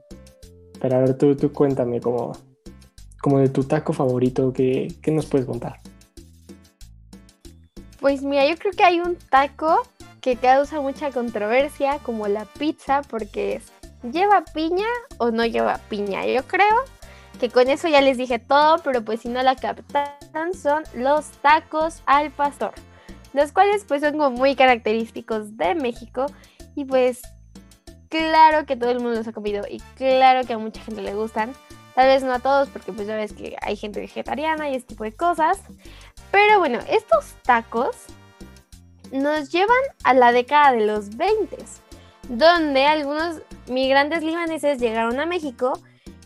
Pero 0.80 0.96
a 0.96 1.00
ver, 1.00 1.16
tú, 1.16 1.36
tú 1.36 1.52
cuéntame 1.52 2.00
como, 2.00 2.32
como 3.20 3.38
de 3.38 3.48
tu 3.48 3.64
taco 3.64 3.92
favorito, 3.92 4.52
¿qué, 4.52 4.92
¿qué 5.02 5.10
nos 5.10 5.26
puedes 5.26 5.46
contar? 5.46 5.80
Pues 8.00 8.22
mira, 8.22 8.46
yo 8.48 8.56
creo 8.56 8.72
que 8.72 8.82
hay 8.82 9.00
un 9.00 9.16
taco 9.30 9.82
que 10.20 10.36
causa 10.36 10.80
mucha 10.80 11.10
controversia, 11.10 11.98
como 12.02 12.28
la 12.28 12.44
pizza, 12.44 13.02
porque 13.02 13.60
¿lleva 14.02 14.44
piña 14.54 14.86
o 15.18 15.30
no 15.30 15.44
lleva 15.44 15.78
piña? 15.88 16.26
Yo 16.26 16.42
creo 16.44 16.84
que 17.40 17.50
con 17.50 17.68
eso 17.68 17.88
ya 17.88 18.00
les 18.00 18.16
dije 18.16 18.38
todo, 18.38 18.78
pero 18.84 19.04
pues 19.04 19.20
si 19.20 19.28
no 19.28 19.42
la 19.42 19.56
captan 19.56 20.54
son 20.54 20.84
los 20.94 21.26
tacos 21.42 22.02
al 22.06 22.30
pastor, 22.30 22.72
los 23.32 23.52
cuales 23.52 23.84
pues 23.86 24.02
son 24.02 24.12
como 24.12 24.30
muy 24.30 24.54
característicos 24.54 25.56
de 25.56 25.74
México 25.74 26.26
y 26.74 26.84
pues 26.84 27.22
claro 28.08 28.66
que 28.66 28.76
todo 28.76 28.90
el 28.90 29.00
mundo 29.00 29.18
los 29.18 29.28
ha 29.28 29.32
comido 29.32 29.64
y 29.68 29.80
claro 29.96 30.46
que 30.46 30.52
a 30.52 30.58
mucha 30.58 30.80
gente 30.82 31.02
le 31.02 31.14
gustan. 31.14 31.52
Tal 31.94 32.06
vez 32.06 32.22
no 32.22 32.32
a 32.32 32.38
todos 32.38 32.68
porque 32.68 32.92
pues 32.92 33.06
ya 33.06 33.16
ves 33.16 33.32
que 33.32 33.56
hay 33.60 33.76
gente 33.76 34.00
vegetariana 34.00 34.70
y 34.70 34.76
ese 34.76 34.86
tipo 34.86 35.04
de 35.04 35.12
cosas. 35.12 35.60
Pero 36.30 36.58
bueno, 36.58 36.78
estos 36.88 37.34
tacos 37.42 37.96
nos 39.12 39.50
llevan 39.50 39.82
a 40.04 40.14
la 40.14 40.32
década 40.32 40.72
de 40.72 40.86
los 40.86 41.16
20, 41.16 41.58
donde 42.30 42.86
algunos 42.86 43.42
migrantes 43.68 44.22
libaneses 44.22 44.78
llegaron 44.78 45.20
a 45.20 45.26
México 45.26 45.74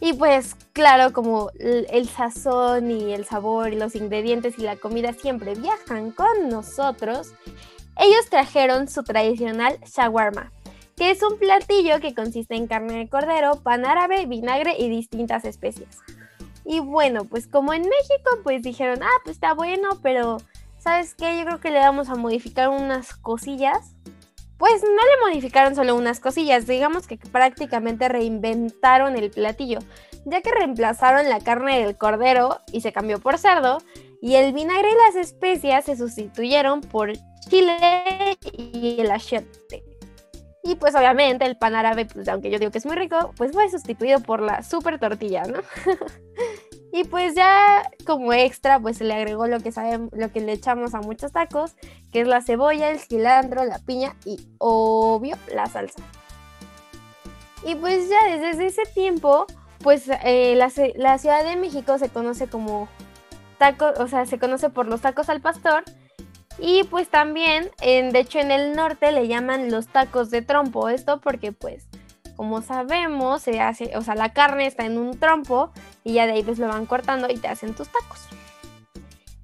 y 0.00 0.12
pues 0.12 0.54
claro, 0.72 1.12
como 1.12 1.50
el, 1.58 2.08
sazón 2.08 2.90
y 2.90 3.14
el 3.14 3.24
sabor 3.24 3.72
y 3.72 3.76
los 3.76 3.96
ingredientes 3.96 4.58
y 4.58 4.62
la 4.62 4.76
comida 4.76 5.12
siempre 5.14 5.54
viajan 5.54 6.10
con 6.10 6.48
nosotros, 6.48 7.32
ellos 7.98 8.28
trajeron 8.28 8.88
su 8.88 9.02
tradicional 9.02 9.78
shawarma, 9.84 10.52
que 10.96 11.10
es 11.10 11.22
un 11.22 11.38
platillo 11.38 12.00
que 12.00 12.14
consiste 12.14 12.54
en 12.54 12.66
carne 12.66 12.98
de 12.98 13.08
cordero, 13.08 13.62
pan 13.62 13.84
árabe, 13.84 14.26
vinagre 14.26 14.76
y 14.78 14.88
distintas 14.88 15.44
especias. 15.44 15.98
Y 16.64 16.80
bueno, 16.80 17.24
pues 17.24 17.46
como 17.46 17.72
en 17.72 17.82
México, 17.82 18.38
pues 18.42 18.62
dijeron, 18.62 19.02
ah, 19.02 19.20
pues 19.24 19.36
está 19.36 19.54
bueno, 19.54 20.00
pero 20.02 20.38
¿sabes 20.78 21.14
qué? 21.14 21.38
Yo 21.38 21.44
creo 21.44 21.60
que 21.60 21.70
le 21.70 21.78
vamos 21.78 22.08
a 22.08 22.16
modificar 22.16 22.68
unas 22.68 23.14
cosillas. 23.14 23.94
Pues 24.58 24.82
no 24.82 24.88
le 24.88 25.30
modificaron 25.30 25.74
solo 25.74 25.94
unas 25.94 26.18
cosillas, 26.18 26.66
digamos 26.66 27.06
que 27.06 27.18
prácticamente 27.18 28.08
reinventaron 28.08 29.14
el 29.16 29.30
platillo, 29.30 29.80
ya 30.24 30.40
que 30.40 30.50
reemplazaron 30.50 31.28
la 31.28 31.40
carne 31.40 31.84
del 31.84 31.98
cordero 31.98 32.60
y 32.72 32.80
se 32.80 32.92
cambió 32.92 33.20
por 33.20 33.36
cerdo, 33.36 33.78
y 34.22 34.36
el 34.36 34.54
vinagre 34.54 34.90
y 34.90 34.94
las 34.94 35.16
especias 35.16 35.84
se 35.84 35.96
sustituyeron 35.96 36.80
por 36.80 37.12
chile 37.48 38.38
y 38.52 39.00
el 39.00 39.10
achiote. 39.10 39.84
Y 40.62 40.74
pues 40.74 40.96
obviamente 40.96 41.46
el 41.46 41.56
pan 41.56 41.76
árabe, 41.76 42.06
pues 42.06 42.28
aunque 42.28 42.50
yo 42.50 42.58
digo 42.58 42.72
que 42.72 42.78
es 42.78 42.86
muy 42.86 42.96
rico, 42.96 43.32
pues 43.36 43.52
fue 43.52 43.70
sustituido 43.70 44.20
por 44.20 44.40
la 44.40 44.62
super 44.64 44.98
tortilla, 44.98 45.44
¿no? 45.44 45.60
y 46.92 47.04
pues 47.04 47.36
ya 47.36 47.88
como 48.04 48.32
extra, 48.32 48.80
pues 48.80 48.98
se 48.98 49.04
le 49.04 49.14
agregó 49.14 49.46
lo 49.46 49.60
que 49.60 49.70
sabemos, 49.70 50.10
lo 50.12 50.32
que 50.32 50.40
le 50.40 50.52
echamos 50.52 50.94
a 50.94 51.00
muchos 51.00 51.30
tacos, 51.30 51.76
que 52.10 52.22
es 52.22 52.26
la 52.26 52.42
cebolla, 52.42 52.90
el 52.90 52.98
cilantro, 52.98 53.64
la 53.64 53.78
piña 53.78 54.16
y 54.24 54.48
obvio 54.58 55.36
la 55.54 55.66
salsa. 55.66 56.02
Y 57.64 57.76
pues 57.76 58.08
ya 58.08 58.36
desde 58.36 58.66
ese 58.66 58.82
tiempo, 58.92 59.46
pues 59.82 60.08
eh, 60.24 60.56
la, 60.56 60.72
la 60.96 61.18
Ciudad 61.18 61.44
de 61.44 61.54
México 61.54 61.96
se 61.98 62.08
conoce 62.08 62.48
como 62.48 62.88
tacos, 63.58 64.00
o 64.00 64.08
sea, 64.08 64.26
se 64.26 64.40
conoce 64.40 64.68
por 64.68 64.86
los 64.86 65.00
tacos 65.00 65.28
al 65.28 65.40
pastor 65.40 65.84
y 66.58 66.84
pues 66.84 67.08
también, 67.08 67.70
en, 67.80 68.10
de 68.10 68.20
hecho 68.20 68.38
en 68.38 68.50
el 68.50 68.74
norte 68.74 69.12
le 69.12 69.28
llaman 69.28 69.70
los 69.70 69.88
tacos 69.88 70.30
de 70.30 70.42
trompo, 70.42 70.88
esto 70.88 71.20
porque 71.20 71.52
pues 71.52 71.86
como 72.36 72.60
sabemos 72.60 73.42
se 73.42 73.60
hace, 73.60 73.96
o 73.96 74.02
sea, 74.02 74.14
la 74.14 74.32
carne 74.32 74.66
está 74.66 74.84
en 74.84 74.98
un 74.98 75.18
trompo 75.18 75.72
y 76.04 76.14
ya 76.14 76.26
de 76.26 76.32
ahí 76.32 76.42
pues 76.42 76.58
lo 76.58 76.68
van 76.68 76.86
cortando 76.86 77.28
y 77.30 77.36
te 77.36 77.48
hacen 77.48 77.74
tus 77.74 77.88
tacos. 77.88 78.20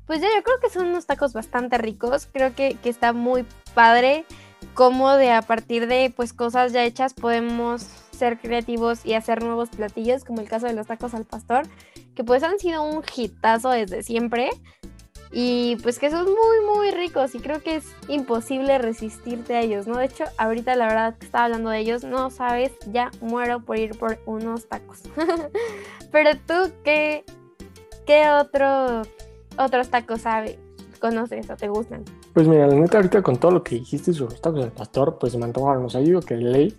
Pues 0.07 0.21
ya 0.21 0.29
yo 0.35 0.43
creo 0.43 0.61
que 0.61 0.69
son 0.69 0.89
unos 0.89 1.07
tacos 1.07 1.33
bastante 1.33 1.79
ricos, 1.79 2.29
creo 2.31 2.55
que, 2.55 2.77
que 2.83 2.91
está 2.91 3.13
muy 3.13 3.47
padre 3.75 4.27
como 4.75 5.13
de 5.13 5.31
a 5.33 5.43
partir 5.43 5.87
de 5.87 6.13
pues 6.15 6.33
cosas 6.33 6.73
ya 6.73 6.85
hechas 6.85 7.15
podemos 7.15 7.83
ser 7.83 8.39
creativos 8.39 9.05
y 9.05 9.15
hacer 9.15 9.43
nuevos 9.43 9.71
platillos, 9.71 10.25
como 10.25 10.41
el 10.41 10.49
caso 10.49 10.67
de 10.67 10.75
los 10.75 10.87
tacos 10.87 11.15
al 11.15 11.25
pastor, 11.25 11.67
que 12.15 12.25
pues 12.25 12.43
han 12.43 12.59
sido 12.59 12.83
un 12.83 13.03
hitazo 13.17 13.71
desde 13.71 14.03
siempre 14.03 14.51
y 15.33 15.77
pues 15.83 15.99
que 15.99 16.11
son 16.11 16.27
muy 16.27 16.77
muy 16.77 16.91
ricos 16.91 17.35
y 17.35 17.41
creo 17.41 17.63
que 17.63 17.77
es 17.77 17.87
imposible 18.07 18.77
resistirte 18.79 19.55
a 19.55 19.63
ellos, 19.63 19.87
¿no? 19.87 19.97
De 19.97 20.05
hecho, 20.05 20.25
ahorita 20.37 20.77
la 20.77 20.87
verdad 20.87 21.17
que 21.17 21.25
estaba 21.25 21.47
hablando 21.47 21.71
de 21.71 21.79
ellos, 21.79 22.05
no 22.05 22.29
sabes, 22.31 22.73
ya 22.91 23.11
muero 23.23 23.61
por 23.61 23.79
ir 23.79 23.99
por 23.99 24.19
unos 24.27 24.67
tacos. 24.69 25.01
Pero 26.13 26.31
tú, 26.47 26.71
¿qué, 26.85 27.25
qué 28.07 28.29
otro, 28.29 29.03
otros 29.57 29.89
tacos 29.89 30.21
sabes, 30.21 30.59
conoces 31.01 31.49
o 31.49 31.57
te 31.57 31.69
gustan? 31.69 32.05
Pues 32.35 32.47
mira, 32.47 32.67
la 32.67 32.75
neta 32.75 32.99
ahorita 32.99 33.23
con 33.23 33.39
todo 33.39 33.53
lo 33.53 33.63
que 33.63 33.77
dijiste 33.77 34.13
sobre 34.13 34.33
los 34.33 34.43
tacos 34.43 34.61
del 34.61 34.73
pastor, 34.73 35.17
pues 35.19 35.35
me 35.37 35.45
antojaron, 35.45 35.87
o 35.87 35.89
sea, 35.89 36.03
digo 36.03 36.21
que 36.21 36.37
ley, 36.37 36.77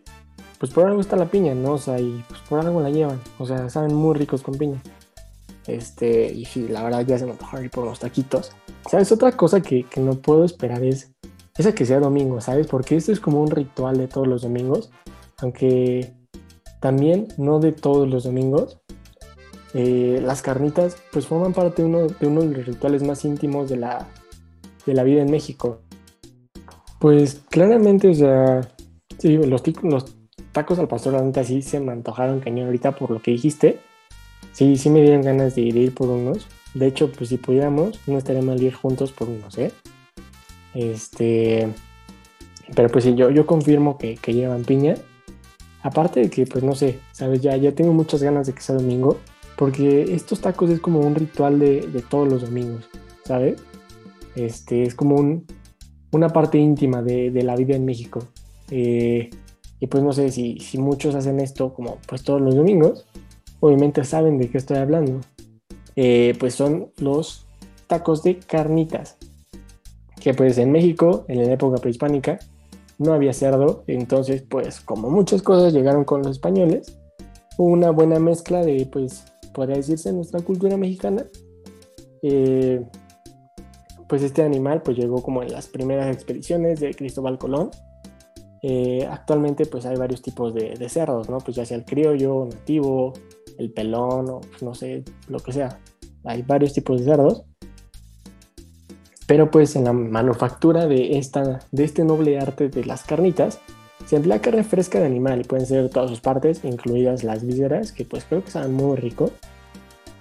pues 0.60 0.72
por 0.72 0.86
algo 0.86 1.02
está 1.02 1.16
la 1.16 1.26
piña, 1.26 1.56
¿no? 1.56 1.74
O 1.74 1.78
sea, 1.80 2.00
y 2.00 2.24
pues 2.30 2.40
por 2.42 2.60
algo 2.60 2.82
la 2.82 2.92
llevan, 2.92 3.20
o 3.40 3.48
sea, 3.48 3.68
saben 3.70 3.96
muy 3.96 4.16
ricos 4.16 4.44
con 4.44 4.56
piña. 4.56 4.80
Este, 5.68 6.32
y 6.32 6.46
sí, 6.46 6.68
la 6.68 6.84
verdad 6.84 7.06
ya 7.06 7.18
se 7.18 7.26
me 7.26 7.32
antojaron 7.32 7.70
por 7.70 7.86
los 7.86 8.00
taquitos. 8.00 8.52
¿Sabes? 8.90 9.12
Otra 9.12 9.32
cosa 9.32 9.62
que, 9.62 9.86
no 9.98 10.16
puedo 10.16 10.44
esperar 10.44 10.84
es 10.84 11.12
esa 11.58 11.74
que 11.74 11.86
sea 11.86 12.00
domingo, 12.00 12.42
¿sabes? 12.42 12.68
Porque 12.68 12.96
esto 12.96 13.12
es 13.12 13.20
como 13.20 13.42
un 13.42 13.52
ritual 13.52 13.98
de 13.98 14.08
todos 14.08 14.28
los 14.28 14.42
domingos, 14.42 14.92
aunque 15.38 16.14
también 16.80 17.28
no 17.38 17.60
de 17.60 17.72
todos 17.72 18.10
los 18.10 18.24
domingos. 18.24 18.80
Eh, 19.74 20.20
las 20.24 20.42
carnitas 20.42 20.98
pues 21.12 21.26
forman 21.26 21.54
parte 21.54 21.82
de 21.82 21.88
uno, 21.88 22.08
de 22.08 22.28
uno 22.28 22.42
de 22.42 22.58
los 22.58 22.66
rituales 22.68 23.02
más 23.02 23.26
íntimos 23.26 23.70
de 23.70 23.78
la, 23.78 24.08
de 24.86 24.94
la 24.94 25.04
vida 25.04 25.22
en 25.22 25.32
México. 25.32 25.80
Pues 27.00 27.42
claramente, 27.50 28.10
o 28.10 28.14
sea, 28.14 28.62
sí, 29.18 29.38
los, 29.38 29.64
los 29.84 30.16
tacos 30.52 30.80
al 30.80 30.88
pastor, 30.88 31.14
la 31.14 31.22
neta 31.22 31.44
sí 31.44 31.62
se 31.62 31.80
me 31.80 31.92
antojaron 31.92 32.40
cañón 32.40 32.68
ahorita 32.68 32.92
por 32.96 33.12
lo 33.12 33.22
que 33.22 33.32
dijiste 33.32 33.80
sí, 34.54 34.78
sí 34.78 34.90
me 34.90 35.02
dieron 35.02 35.22
ganas 35.22 35.56
de 35.56 35.62
ir, 35.62 35.94
por 35.94 36.10
unos. 36.10 36.48
De 36.74 36.88
hecho, 36.88 37.12
pues 37.12 37.30
si 37.30 37.38
pudiéramos, 37.38 38.00
no 38.08 38.18
estaría 38.18 38.42
mal 38.42 38.62
ir 38.62 38.74
juntos 38.74 39.12
por 39.12 39.30
unos, 39.30 39.58
¿eh? 39.58 39.72
Este. 40.74 41.68
Pero 42.76 42.90
pues 42.90 43.04
sí, 43.04 43.14
yo, 43.16 43.30
yo 43.30 43.46
confirmo 43.46 43.98
que, 43.98 44.18
llevan 44.28 44.64
piña. 44.64 44.96
Aparte 45.82 46.22
de 46.22 46.30
que, 46.30 46.46
pues 46.46 46.64
no 46.64 46.76
sé, 46.76 47.00
¿sabes? 47.12 47.42
Ya, 47.42 47.58
ya 47.58 47.74
tengo 47.74 47.94
muchas 47.94 48.24
ganas 48.24 48.48
de 48.48 48.54
que 48.54 48.62
sea 48.62 48.76
domingo. 48.76 49.20
Porque 49.58 50.16
estos 50.16 50.40
tacos 50.40 50.70
es 50.72 50.80
como 50.80 51.00
un 51.02 51.14
ritual 51.14 51.60
de, 51.60 52.04
todos 52.10 52.28
los 52.28 52.42
domingos, 52.42 52.90
¿sabes? 53.24 53.62
Este, 54.36 54.84
es 54.84 54.96
como 54.96 55.16
un, 55.16 55.46
una 56.12 56.30
parte 56.30 56.58
íntima 56.58 57.04
de, 57.04 57.32
la 57.44 57.56
vida 57.56 57.76
en 57.76 57.86
México. 57.86 58.28
Eh, 58.72 59.30
y 59.80 59.88
pues 59.88 60.02
no 60.02 60.12
sé 60.14 60.32
si, 60.32 60.58
si 60.60 60.78
muchos 60.78 61.14
hacen 61.14 61.40
esto 61.40 61.74
como 61.74 61.98
pues 62.08 62.24
todos 62.24 62.42
los 62.42 62.56
domingos 62.56 63.06
obviamente 63.64 64.04
saben 64.04 64.38
de 64.40 64.50
qué 64.50 64.58
estoy 64.58 64.76
hablando. 64.76 65.22
Eh, 65.96 66.36
pues 66.38 66.54
son 66.54 66.92
los 66.98 67.48
tacos 67.88 68.22
de 68.22 68.38
carnitas. 68.40 69.16
Que 70.20 70.34
pues 70.34 70.58
en 70.58 70.74
México, 70.74 71.24
en 71.30 71.38
la 71.38 71.54
época 71.54 71.78
prehispánica, 71.78 72.40
no 72.98 73.14
había 73.14 73.32
cerdo. 73.32 73.86
Entonces, 73.88 74.42
pues 74.42 74.82
como 74.82 75.10
muchas 75.10 75.42
cosas 75.42 75.72
llegaron 75.72 76.04
con 76.04 76.24
los 76.24 76.32
españoles, 76.32 77.00
una 77.58 77.92
buena 77.92 78.20
mezcla 78.20 78.66
de, 78.66 78.86
pues, 78.92 79.24
podría 79.54 79.78
decirse, 79.78 80.12
nuestra 80.12 80.42
cultura 80.42 80.76
mexicana. 80.76 81.26
Eh, 82.22 82.84
pues 84.10 84.24
este 84.24 84.44
animal 84.44 84.82
pues 84.82 84.98
llegó 84.98 85.24
como 85.24 85.42
en 85.42 85.54
las 85.54 85.68
primeras 85.68 86.14
expediciones 86.14 86.82
de 86.82 86.94
Cristóbal 86.94 87.38
Colón. 87.38 87.72
Eh, 88.62 89.08
actualmente 89.10 89.66
pues 89.66 89.86
hay 89.86 89.96
varios 89.96 90.22
tipos 90.22 90.54
de, 90.54 90.74
de, 90.74 90.90
cerdos, 90.90 91.30
¿no? 91.30 91.38
Pues 91.38 91.56
ya 91.56 91.66
sea 91.66 91.78
el 91.78 91.86
criollo, 91.86 92.46
nativo, 92.46 93.14
el 93.58 93.72
pelón 93.72 94.30
o 94.30 94.42
no 94.62 94.74
sé, 94.74 95.04
lo 95.28 95.40
que 95.40 95.54
sea. 95.54 95.80
Hay 96.24 96.42
varios 96.42 96.74
tipos 96.74 97.00
de 97.00 97.06
cerdos. 97.06 97.44
Pero 99.26 99.50
pues 99.50 99.76
en 99.76 99.86
la 99.86 99.94
manufactura 99.94 100.86
de, 100.86 101.18
esta, 101.18 101.60
de 101.72 101.84
este 101.84 102.04
noble 102.04 102.38
arte 102.40 102.68
de 102.70 102.86
las 102.86 103.04
carnitas, 103.04 103.60
se 104.06 104.18
emplea 104.18 104.42
carne 104.42 104.64
fresca 104.64 105.00
de 105.00 105.06
animal 105.06 105.42
y 105.42 105.44
pueden 105.46 105.66
ser 105.66 105.90
todas 105.90 106.10
sus 106.10 106.20
partes, 106.20 106.66
incluidas 106.66 107.24
las 107.24 107.46
vísceras, 107.46 107.94
que 107.94 108.04
pues 108.04 108.26
creo 108.26 108.44
que 108.44 108.52
saben 108.52 108.74
muy 108.74 108.98
rico. 108.98 109.32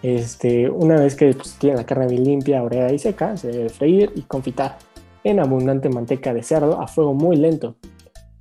Este, 0.02 0.70
una 0.70 0.96
vez 1.00 1.16
que 1.16 1.32
pues, 1.34 1.54
tiene 1.58 1.76
la 1.76 1.84
carne 1.84 2.06
bien 2.08 2.24
limpia, 2.24 2.62
oreada 2.62 2.92
y 2.92 2.98
seca, 2.98 3.36
se 3.36 3.48
debe 3.48 3.68
freír 3.68 4.12
y 4.14 4.22
confitar 4.22 4.78
en 5.24 5.40
abundante 5.40 5.88
manteca 5.88 6.32
de 6.32 6.42
cerdo 6.42 6.80
a 6.80 6.86
fuego 6.86 7.14
muy 7.14 7.36
lento 7.36 7.76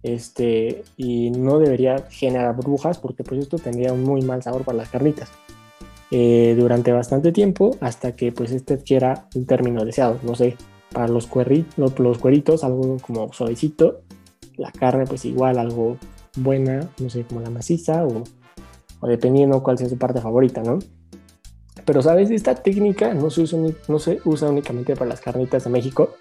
este, 0.03 0.83
y 0.97 1.31
no 1.31 1.59
debería 1.59 2.05
generar 2.09 2.55
burbujas 2.55 2.97
porque 2.97 3.23
pues 3.23 3.41
esto 3.41 3.57
tendría 3.57 3.93
un 3.93 4.03
muy 4.03 4.21
mal 4.21 4.41
sabor 4.43 4.63
para 4.63 4.77
las 4.77 4.89
carnitas. 4.89 5.29
Eh, 6.13 6.55
durante 6.57 6.91
bastante 6.91 7.31
tiempo 7.31 7.77
hasta 7.79 8.17
que 8.17 8.33
pues 8.33 8.51
este 8.51 8.73
adquiera 8.73 9.27
un 9.33 9.45
término 9.45 9.85
deseado. 9.85 10.19
No 10.23 10.35
sé, 10.35 10.57
para 10.91 11.07
los, 11.07 11.27
cueritos, 11.27 11.99
los 11.99 12.17
cueritos 12.17 12.63
algo 12.63 12.97
como 12.97 13.31
suavecito, 13.31 14.01
la 14.57 14.71
carne 14.71 15.05
pues 15.05 15.23
igual 15.25 15.57
algo 15.57 15.97
buena, 16.35 16.89
no 16.99 17.09
sé, 17.09 17.23
como 17.23 17.41
la 17.41 17.49
maciza 17.49 18.05
o, 18.05 18.23
o 18.99 19.07
dependiendo 19.07 19.63
cuál 19.63 19.77
sea 19.77 19.87
su 19.87 19.97
parte 19.97 20.19
favorita, 20.19 20.61
¿no? 20.61 20.79
Pero 21.85 22.01
sabes, 22.01 22.29
esta 22.29 22.55
técnica 22.55 23.13
no 23.13 23.29
se, 23.29 23.41
usa, 23.41 23.59
no 23.87 23.99
se 23.99 24.19
usa 24.25 24.49
únicamente 24.49 24.95
para 24.95 25.09
las 25.09 25.21
carnitas 25.21 25.63
de 25.63 25.69
México, 25.69 26.15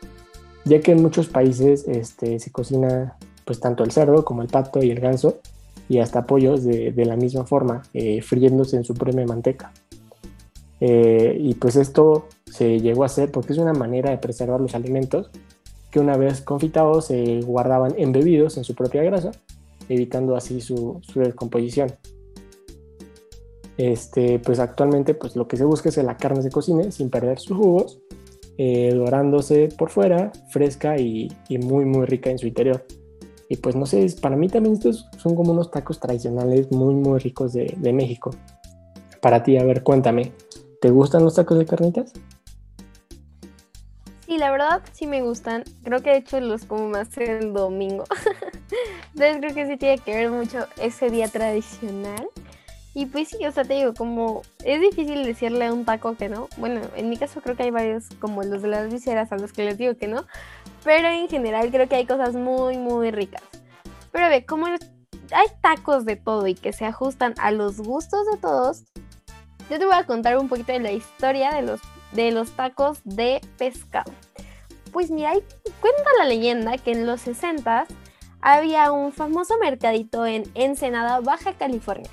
ya 0.64 0.80
que 0.80 0.92
en 0.92 1.02
muchos 1.02 1.28
países 1.28 1.86
este, 1.86 2.38
se 2.38 2.50
cocina 2.50 3.16
pues 3.50 3.58
tanto 3.58 3.82
el 3.82 3.90
cerdo 3.90 4.24
como 4.24 4.42
el 4.42 4.46
pato 4.46 4.80
y 4.80 4.92
el 4.92 5.00
ganso 5.00 5.40
y 5.88 5.98
hasta 5.98 6.24
pollos 6.24 6.62
de, 6.62 7.04
la 7.04 7.16
misma 7.16 7.44
forma, 7.44 7.82
eh, 7.94 8.22
friéndose 8.22 8.76
en 8.76 8.84
su 8.84 8.94
propia 8.94 9.26
manteca. 9.26 9.72
Eh, 10.78 11.36
y 11.36 11.54
pues 11.54 11.74
esto 11.74 12.28
se 12.44 12.78
llegó 12.78 13.02
a 13.02 13.06
hacer 13.06 13.32
porque 13.32 13.52
es 13.52 13.58
una 13.58 13.72
manera 13.72 14.10
de 14.10 14.18
preservar 14.18 14.60
los 14.60 14.76
alimentos 14.76 15.32
que 15.90 15.98
una 15.98 16.16
vez 16.16 16.42
confitados 16.42 17.06
se 17.06 17.40
guardaban 17.40 17.92
embebidos 17.98 18.56
en 18.56 18.62
su 18.62 18.76
propia 18.76 19.02
grasa, 19.02 19.32
evitando 19.88 20.36
así 20.36 20.60
su, 20.60 21.00
descomposición. 21.16 21.92
Este, 23.78 24.38
pues 24.38 24.60
actualmente 24.60 25.14
pues 25.14 25.34
lo 25.34 25.48
que 25.48 25.56
se 25.56 25.64
busca 25.64 25.88
es 25.88 25.96
que 25.96 26.04
la 26.04 26.16
carne 26.16 26.42
se 26.42 26.52
cocine 26.52 26.92
sin 26.92 27.10
perder 27.10 27.40
sus 27.40 27.56
jugos, 27.56 27.98
eh, 28.58 28.92
dorándose 28.94 29.70
por 29.76 29.90
fuera, 29.90 30.30
fresca 30.50 31.00
y, 31.00 31.30
muy 31.48 31.84
muy 31.84 32.06
rica 32.06 32.30
en 32.30 32.38
su 32.38 32.46
interior. 32.46 32.86
Y 33.50 33.56
pues 33.56 33.74
no 33.74 33.84
sé, 33.84 34.06
para 34.22 34.36
mí 34.36 34.48
también 34.48 34.76
estos 34.76 35.08
son 35.18 35.34
como 35.34 35.50
unos 35.50 35.72
tacos 35.72 35.98
tradicionales 35.98 36.70
muy 36.70 36.94
muy 36.94 37.18
ricos 37.18 37.52
de, 37.52 37.74
de 37.76 37.92
México. 37.92 38.30
Para 39.20 39.42
ti, 39.42 39.58
a 39.58 39.64
ver, 39.64 39.82
cuéntame, 39.82 40.32
¿te 40.80 40.90
gustan 40.90 41.24
los 41.24 41.34
tacos 41.34 41.58
de 41.58 41.66
carnitas? 41.66 42.12
Sí, 44.24 44.38
la 44.38 44.52
verdad 44.52 44.82
sí 44.92 45.08
me 45.08 45.22
gustan. 45.22 45.64
Creo 45.82 46.00
que 46.00 46.10
de 46.10 46.18
hecho 46.18 46.38
los 46.38 46.64
como 46.64 46.88
más 46.88 47.18
el 47.18 47.52
domingo. 47.52 48.04
Entonces 49.14 49.38
creo 49.38 49.54
que 49.54 49.66
sí 49.66 49.76
tiene 49.76 49.98
que 49.98 50.14
ver 50.14 50.30
mucho 50.30 50.68
ese 50.80 51.10
día 51.10 51.26
tradicional. 51.26 52.28
Y 52.92 53.06
pues 53.06 53.28
sí, 53.28 53.44
o 53.46 53.52
sea, 53.52 53.64
te 53.64 53.74
digo, 53.74 53.94
como 53.94 54.42
es 54.64 54.80
difícil 54.80 55.24
decirle 55.24 55.66
a 55.66 55.72
un 55.72 55.84
taco 55.84 56.16
que 56.16 56.28
no. 56.28 56.48
Bueno, 56.56 56.80
en 56.96 57.08
mi 57.08 57.16
caso 57.16 57.40
creo 57.40 57.56
que 57.56 57.62
hay 57.62 57.70
varios 57.70 58.08
como 58.18 58.42
los 58.42 58.62
de 58.62 58.68
las 58.68 58.92
viseras 58.92 59.30
a 59.30 59.36
los 59.36 59.52
que 59.52 59.64
les 59.64 59.78
digo 59.78 59.96
que 59.96 60.08
no. 60.08 60.24
Pero 60.82 61.08
en 61.08 61.28
general 61.28 61.70
creo 61.70 61.88
que 61.88 61.96
hay 61.96 62.06
cosas 62.06 62.34
muy, 62.34 62.78
muy 62.78 63.10
ricas. 63.10 63.42
Pero 64.10 64.26
a 64.26 64.28
ver, 64.28 64.44
como 64.44 64.66
hay 64.66 65.46
tacos 65.60 66.04
de 66.04 66.16
todo 66.16 66.46
y 66.48 66.54
que 66.54 66.72
se 66.72 66.84
ajustan 66.84 67.34
a 67.38 67.52
los 67.52 67.78
gustos 67.78 68.26
de 68.32 68.38
todos, 68.38 68.84
yo 69.70 69.78
te 69.78 69.84
voy 69.84 69.94
a 69.94 70.04
contar 70.04 70.36
un 70.36 70.48
poquito 70.48 70.72
de 70.72 70.80
la 70.80 70.90
historia 70.90 71.52
de 71.52 71.62
los 71.62 71.80
de 72.12 72.32
los 72.32 72.50
tacos 72.50 73.00
de 73.04 73.40
pescado. 73.56 74.12
Pues 74.92 75.10
mira, 75.10 75.32
cuenta 75.80 76.10
la 76.18 76.24
leyenda 76.24 76.78
que 76.78 76.92
en 76.92 77.06
los 77.06 77.20
60 77.20 77.86
había 78.40 78.90
un 78.90 79.12
famoso 79.12 79.56
mercadito 79.58 80.26
en 80.26 80.44
Ensenada, 80.54 81.20
Baja 81.20 81.52
California, 81.52 82.10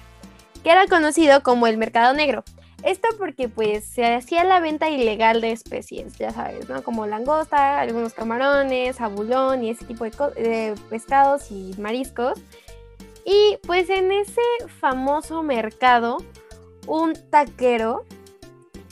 que 0.63 0.71
era 0.71 0.87
conocido 0.87 1.43
como 1.43 1.67
el 1.67 1.77
Mercado 1.77 2.13
Negro. 2.13 2.43
Esto 2.83 3.07
porque 3.17 3.49
pues 3.49 3.85
se 3.85 4.13
hacía 4.13 4.43
la 4.43 4.59
venta 4.59 4.89
ilegal 4.89 5.41
de 5.41 5.51
especies, 5.51 6.17
ya 6.17 6.31
sabes, 6.31 6.69
¿no? 6.69 6.83
Como 6.83 7.07
langosta, 7.07 7.79
algunos 7.79 8.13
camarones, 8.13 9.01
abulón 9.01 9.63
y 9.63 9.71
ese 9.71 9.85
tipo 9.85 10.03
de, 10.03 10.11
de 10.11 10.75
pescados 10.89 11.51
y 11.51 11.73
mariscos. 11.79 12.39
Y 13.25 13.57
pues 13.65 13.89
en 13.89 14.11
ese 14.11 14.41
famoso 14.79 15.43
mercado, 15.43 16.17
un 16.85 17.13
taquero 17.29 18.05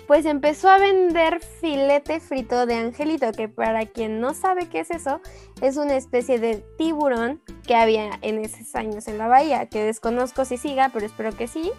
pues 0.07 0.25
empezó 0.25 0.69
a 0.69 0.77
vender 0.77 1.39
filete 1.39 2.19
frito 2.19 2.65
de 2.65 2.75
angelito, 2.75 3.31
que 3.31 3.47
para 3.47 3.85
quien 3.85 4.19
no 4.19 4.33
sabe 4.33 4.69
qué 4.69 4.81
es 4.81 4.91
eso, 4.91 5.19
es 5.61 5.77
una 5.77 5.95
especie 5.95 6.39
de 6.39 6.63
tiburón 6.77 7.41
que 7.65 7.75
había 7.75 8.19
en 8.21 8.43
esos 8.43 8.75
años 8.75 9.07
en 9.07 9.17
la 9.17 9.27
bahía, 9.27 9.65
que 9.67 9.83
desconozco 9.83 10.45
si 10.45 10.57
siga, 10.57 10.89
pero 10.93 11.05
espero 11.05 11.35
que 11.35 11.47
sí. 11.47 11.71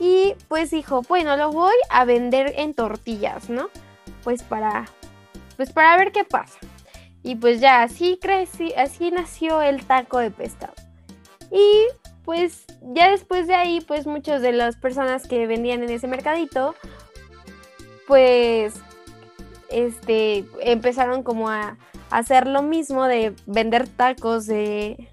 Y 0.00 0.34
pues 0.48 0.70
dijo, 0.70 1.02
bueno, 1.02 1.36
lo 1.36 1.52
voy 1.52 1.74
a 1.90 2.04
vender 2.04 2.54
en 2.56 2.74
tortillas, 2.74 3.50
¿no? 3.50 3.68
Pues 4.24 4.42
para, 4.42 4.86
pues 5.56 5.72
para 5.72 5.96
ver 5.96 6.10
qué 6.10 6.24
pasa. 6.24 6.58
Y 7.22 7.36
pues 7.36 7.60
ya 7.60 7.82
así 7.82 8.18
así 8.76 9.10
nació 9.10 9.60
el 9.62 9.84
taco 9.84 10.18
de 10.18 10.30
pescado. 10.30 10.72
Y 11.50 11.86
pues 12.24 12.64
ya 12.94 13.10
después 13.10 13.46
de 13.46 13.54
ahí, 13.54 13.80
pues 13.80 14.06
muchas 14.06 14.40
de 14.40 14.52
las 14.52 14.76
personas 14.76 15.26
que 15.26 15.46
vendían 15.46 15.82
en 15.82 15.90
ese 15.90 16.06
mercadito 16.06 16.74
pues 18.10 18.74
este 19.68 20.44
empezaron 20.62 21.22
como 21.22 21.48
a, 21.48 21.76
hacer 22.10 22.48
lo 22.48 22.60
mismo 22.60 23.04
de 23.04 23.36
vender 23.46 23.86
tacos 23.86 24.48
de 24.48 25.08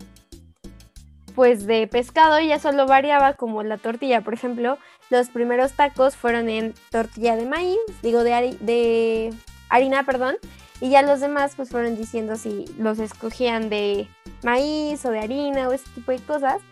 pues 1.36 1.68
de 1.68 1.86
pescado 1.86 2.40
y 2.40 2.48
ya 2.48 2.58
solo 2.58 2.88
variaba 2.88 3.34
como 3.34 3.62
la 3.62 3.78
tortilla, 3.78 4.22
por 4.22 4.34
ejemplo, 4.34 4.80
los 5.12 5.30
primeros 5.30 5.74
tacos 5.74 6.16
fueron 6.16 6.50
en 6.50 6.74
tortilla 6.90 7.36
de 7.36 7.46
maíz, 7.46 7.78
digo 8.02 8.24
de, 8.24 8.58
de 8.62 9.32
harina, 9.70 10.02
perdón, 10.02 10.38
y 10.82 10.90
ya 10.90 11.04
los 11.04 11.20
demás 11.20 11.54
pues 11.56 11.70
fueron 11.70 11.96
diciendo 11.98 12.36
si 12.36 12.66
los 12.80 12.98
escogían 12.98 13.70
de 13.70 14.08
maíz 14.42 15.06
o 15.06 15.12
de 15.12 15.20
harina 15.20 15.70
o 15.70 15.72
ese 15.72 15.88
tipo 15.94 16.12
de 16.12 16.18
cosas. 16.18 16.64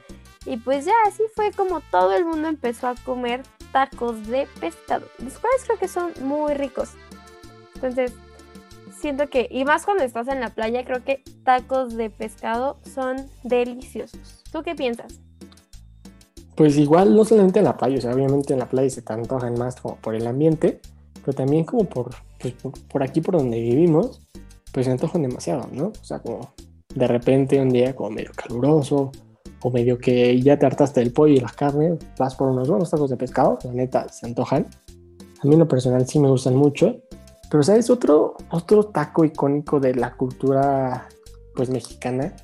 Y 0.48 0.58
pues 0.58 0.86
ya 0.86 0.94
así 1.08 1.22
fue 1.36 1.52
como 1.52 1.82
todo 1.82 2.16
el 2.16 2.26
mundo 2.26 2.48
empezó 2.48 2.88
a 2.88 2.96
comer 2.96 3.44
tacos 3.76 4.26
de 4.28 4.48
pescado, 4.62 5.06
los 5.22 5.38
cuales 5.38 5.66
creo 5.66 5.78
que 5.78 5.90
son 5.90 6.14
muy 6.22 6.54
ricos. 6.54 6.92
Entonces, 7.74 8.14
siento 8.98 9.30
que, 9.30 9.50
y 9.52 9.66
más 9.66 9.84
cuando 9.84 10.06
estás 10.06 10.30
en 10.30 10.40
la 10.40 10.52
playa, 10.52 10.86
creo 10.86 11.04
que 11.04 11.22
tacos 11.44 11.98
de 11.98 12.10
pescado 12.10 12.78
son 12.84 13.18
deliciosos. 13.44 14.44
¿Tú 14.50 14.64
qué 14.64 14.76
piensas? 14.76 15.20
Pues 16.56 16.78
igual, 16.78 17.18
no 17.18 17.26
solamente 17.26 17.60
en 17.60 17.66
la 17.66 17.76
playa, 17.76 17.98
o 17.98 18.02
sea, 18.02 18.14
obviamente 18.14 18.54
en 18.54 18.60
la 18.60 18.70
playa 18.70 18.90
se 18.90 19.02
te 19.02 19.12
antojan 19.12 19.60
más 19.60 19.76
como 19.82 19.98
por 19.98 20.16
el 20.16 20.26
ambiente, 20.26 20.80
pero 21.26 21.36
también 21.36 21.66
como 21.66 21.84
por, 21.84 22.16
pues, 22.40 22.54
por, 22.90 23.04
aquí 23.04 23.20
por 23.20 23.36
donde 23.36 23.60
vivimos, 23.60 24.22
pues 24.72 24.86
se 24.86 24.94
antojan 24.94 25.22
demasiado, 25.22 25.68
¿no? 25.74 25.88
O 25.88 26.06
sea, 26.06 26.20
como 26.20 26.54
de 26.96 27.08
repente 27.10 27.60
un 27.60 27.72
día 27.72 27.94
como 27.94 28.12
medio 28.12 28.32
caluroso, 28.34 29.12
o 29.66 29.72
medio 29.72 29.98
que 29.98 30.40
ya 30.42 30.60
te 30.60 30.68
hartaste 30.68 31.00
del 31.00 31.12
pollo 31.12 31.34
y 31.34 31.40
las 31.40 31.54
carnes, 31.54 31.98
vas 32.20 32.36
por 32.36 32.50
unos 32.50 32.70
buenos 32.70 32.92
tacos 32.92 33.10
de 33.10 33.18
pescado, 33.18 33.58
la 33.64 33.72
neta, 33.74 34.08
se 34.10 34.28
antojan. 34.28 34.68
A 35.42 35.48
mí 35.48 35.54
en 35.54 35.60
lo 35.60 35.68
personal 35.68 36.08
sí 36.08 36.20
me 36.20 36.30
gustan 36.30 36.56
mucho. 36.56 36.98
Pero, 37.50 37.64
¿sabes? 37.64 37.90
Otro, 37.90 38.36
otro 38.52 38.84
taco 38.84 39.26
icónico 39.26 39.80
de 39.80 39.96
la 39.96 40.16
cultura, 40.16 41.10
pues, 41.56 41.72
mexicana, 41.72 42.36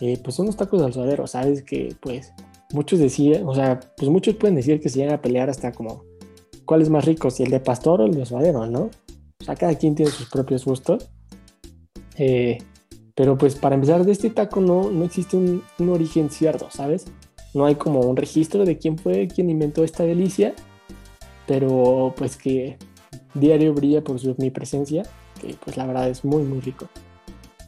eh, 0.00 0.20
pues 0.22 0.36
son 0.36 0.46
los 0.46 0.56
tacos 0.56 0.86
de 0.86 0.92
suadero, 0.92 1.26
¿sabes? 1.26 1.64
Que, 1.64 1.96
pues, 2.00 2.32
muchos 2.72 3.00
decían, 3.00 3.42
o 3.44 3.56
sea, 3.56 3.80
pues 3.96 4.08
muchos 4.08 4.36
pueden 4.36 4.54
decir 4.54 4.80
que 4.80 4.88
se 4.88 5.00
llegan 5.00 5.16
a 5.16 5.20
pelear 5.20 5.50
hasta 5.50 5.72
como, 5.72 6.04
¿cuál 6.64 6.80
es 6.80 6.90
más 6.90 7.04
rico? 7.04 7.28
Si 7.32 7.42
el 7.42 7.50
de 7.50 7.58
pastor 7.58 8.02
o 8.02 8.06
el 8.06 8.14
de 8.14 8.24
suadero, 8.24 8.66
¿no? 8.68 8.82
O 8.82 9.44
sea, 9.44 9.56
cada 9.56 9.74
quien 9.74 9.96
tiene 9.96 10.12
sus 10.12 10.28
propios 10.30 10.64
gustos. 10.64 11.10
Eh, 12.16 12.58
pero 13.14 13.36
pues 13.36 13.54
para 13.54 13.74
empezar, 13.74 14.04
de 14.04 14.12
este 14.12 14.30
taco 14.30 14.60
no, 14.60 14.90
no 14.90 15.04
existe 15.04 15.36
un, 15.36 15.62
origen 15.88 16.30
cierto, 16.30 16.68
¿sabes? 16.70 17.06
No 17.54 17.66
hay 17.66 17.74
como 17.74 18.00
un 18.00 18.16
registro 18.16 18.64
de 18.64 18.78
quién 18.78 18.96
fue 18.96 19.28
quien 19.28 19.50
inventó 19.50 19.84
esta 19.84 20.04
delicia, 20.04 20.54
pero 21.46 22.14
pues 22.16 22.36
que 22.36 22.78
diario 23.34 23.74
brilla 23.74 24.02
por 24.02 24.18
su 24.18 24.30
omnipresencia, 24.30 25.02
que 25.40 25.54
pues 25.62 25.76
la 25.76 25.86
verdad 25.86 26.08
es 26.08 26.24
muy, 26.24 26.42
muy 26.42 26.60
rico. 26.60 26.88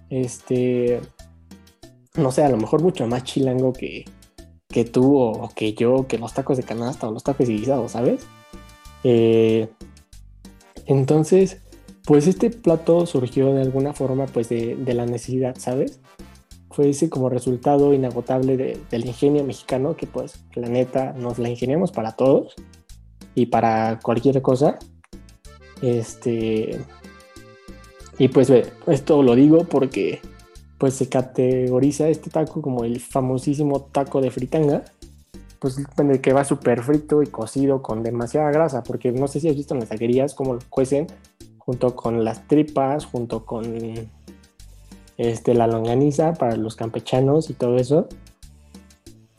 Este, 0.08 1.00
no 2.16 2.30
sé, 2.30 2.44
a 2.44 2.48
lo 2.48 2.56
mejor 2.56 2.82
mucho 2.82 3.06
más 3.06 3.24
chilango 3.24 3.72
que, 3.72 4.04
que 4.68 4.84
tú 4.84 5.18
o, 5.18 5.50
que 5.54 5.74
yo, 5.74 6.06
que 6.06 6.18
los 6.18 6.32
tacos 6.32 6.56
de 6.56 6.62
canasta 6.62 7.08
o 7.08 7.12
los 7.12 7.24
tacos 7.24 7.48
guisados, 7.48 7.92
¿sabes? 7.92 8.26
Eh, 9.02 9.68
entonces, 10.86 11.60
pues 12.04 12.26
este 12.26 12.50
plato 12.50 13.06
surgió 13.06 13.54
de 13.54 13.62
alguna 13.62 13.94
forma 13.94 14.26
pues 14.26 14.48
de, 14.50 14.76
la 14.94 15.06
necesidad, 15.06 15.56
¿sabes? 15.58 16.00
Fue 16.70 16.90
ese 16.90 17.08
como 17.08 17.28
resultado 17.28 17.94
inagotable 17.94 18.78
del 18.90 19.06
ingenio 19.06 19.44
mexicano 19.44 19.96
que 19.96 20.06
pues 20.06 20.44
la 20.54 20.68
neta 20.68 21.12
nos 21.14 21.38
la 21.38 21.48
ingeniamos 21.48 21.92
para 21.92 22.12
todos 22.12 22.54
y 23.34 23.46
para 23.46 23.98
cualquier 24.00 24.42
cosa. 24.42 24.78
Este... 25.82 26.78
Y 28.18 28.28
pues 28.28 28.52
esto 28.86 29.22
lo 29.22 29.34
digo 29.34 29.64
porque 29.64 30.20
pues 30.78 30.94
se 30.94 31.08
categoriza 31.08 32.08
este 32.08 32.30
taco 32.30 32.60
como 32.60 32.84
el 32.84 33.00
famosísimo 33.00 33.80
taco 33.80 34.20
de 34.20 34.30
fritanga, 34.30 34.84
pues 35.58 35.76
de 35.76 36.20
que 36.20 36.32
va 36.32 36.44
súper 36.44 36.82
frito 36.82 37.22
y 37.22 37.26
cocido 37.26 37.82
con 37.82 38.02
demasiada 38.02 38.50
grasa, 38.52 38.82
porque 38.82 39.10
no 39.10 39.26
sé 39.26 39.40
si 39.40 39.48
has 39.48 39.56
visto 39.56 39.74
en 39.74 39.80
las 39.80 39.88
taquerías 39.88 40.34
cómo 40.34 40.54
lo 40.54 40.60
cuecen 40.68 41.08
junto 41.64 41.96
con 41.96 42.24
las 42.24 42.46
tripas, 42.46 43.06
junto 43.06 43.44
con 43.44 43.74
este, 45.16 45.54
la 45.54 45.66
longaniza 45.66 46.34
para 46.34 46.56
los 46.56 46.76
campechanos 46.76 47.50
y 47.50 47.54
todo 47.54 47.76
eso, 47.76 48.08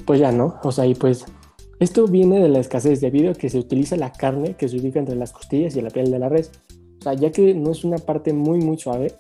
pues 0.05 0.19
ya 0.19 0.31
no, 0.31 0.59
o 0.63 0.71
sea, 0.71 0.85
y 0.85 0.95
pues 0.95 1.25
esto 1.79 2.07
viene 2.07 2.39
de 2.39 2.49
la 2.49 2.59
escasez 2.59 3.01
debido 3.01 3.31
a 3.31 3.35
que 3.35 3.49
se 3.49 3.59
utiliza 3.59 3.95
la 3.95 4.11
carne 4.11 4.55
que 4.55 4.69
se 4.69 4.77
ubica 4.77 4.99
entre 4.99 5.15
las 5.15 5.33
costillas 5.33 5.75
y 5.75 5.81
la 5.81 5.89
piel 5.89 6.11
de 6.11 6.19
la 6.19 6.29
res, 6.29 6.51
o 6.99 7.03
sea, 7.03 7.13
ya 7.13 7.31
que 7.31 7.53
no 7.53 7.71
es 7.71 7.83
una 7.83 7.97
parte 7.97 8.33
muy 8.33 8.59
muy 8.59 8.77
suave, 8.77 9.13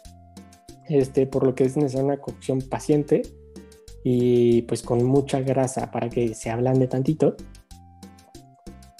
este, 0.87 1.27
por 1.27 1.45
lo 1.45 1.55
que 1.55 1.65
es 1.65 1.75
necesaria 1.77 2.05
una 2.05 2.17
cocción 2.17 2.61
paciente 2.61 3.23
y 4.03 4.61
pues 4.63 4.83
con 4.83 5.03
mucha 5.03 5.41
grasa 5.41 5.91
para 5.91 6.09
que 6.09 6.35
se 6.35 6.51
ablande 6.51 6.87
tantito. 6.87 7.35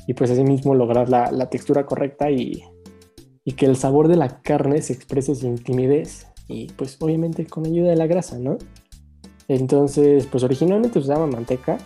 Y 0.08 0.14
pues 0.14 0.32
mismo 0.44 0.76
lograr 0.76 1.10
la, 1.10 1.32
la 1.32 1.50
textura 1.50 1.86
correcta 1.86 2.30
y 2.30 2.64
y 3.46 3.54
que 3.54 3.68
el 3.68 3.78
sabor 3.78 4.08
de 4.10 4.18
la 4.18 4.42
carne 4.42 4.82
se 4.82 4.94
exprese 4.94 5.36
sin 5.36 5.58
timidez 5.58 6.28
y 6.48 6.68
pues 6.74 6.98
obviamente 7.00 7.46
con 7.46 7.66
ayuda 7.66 7.92
de 7.92 7.96
la 7.96 8.08
grasa, 8.08 8.38
¿no? 8.38 8.58
Entonces, 9.48 10.26
pues 10.26 10.44
originalmente 10.44 11.00
usaba 11.00 11.28
manteca, 11.28 11.78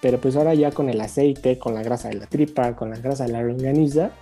pero 0.00 0.18
pues 0.18 0.36
ahora 0.36 0.54
ya 0.54 0.70
con 0.70 0.88
el 0.88 1.00
aceite, 1.00 1.58
con 1.58 1.74
la 1.74 1.82
grasa 1.82 2.08
de 2.08 2.14
la 2.14 2.26
tripa, 2.26 2.76
con 2.76 2.90
la 2.90 2.96
grasa 2.96 3.26
de 3.26 3.32
la 3.32 3.42
longaniza, 3.42 4.12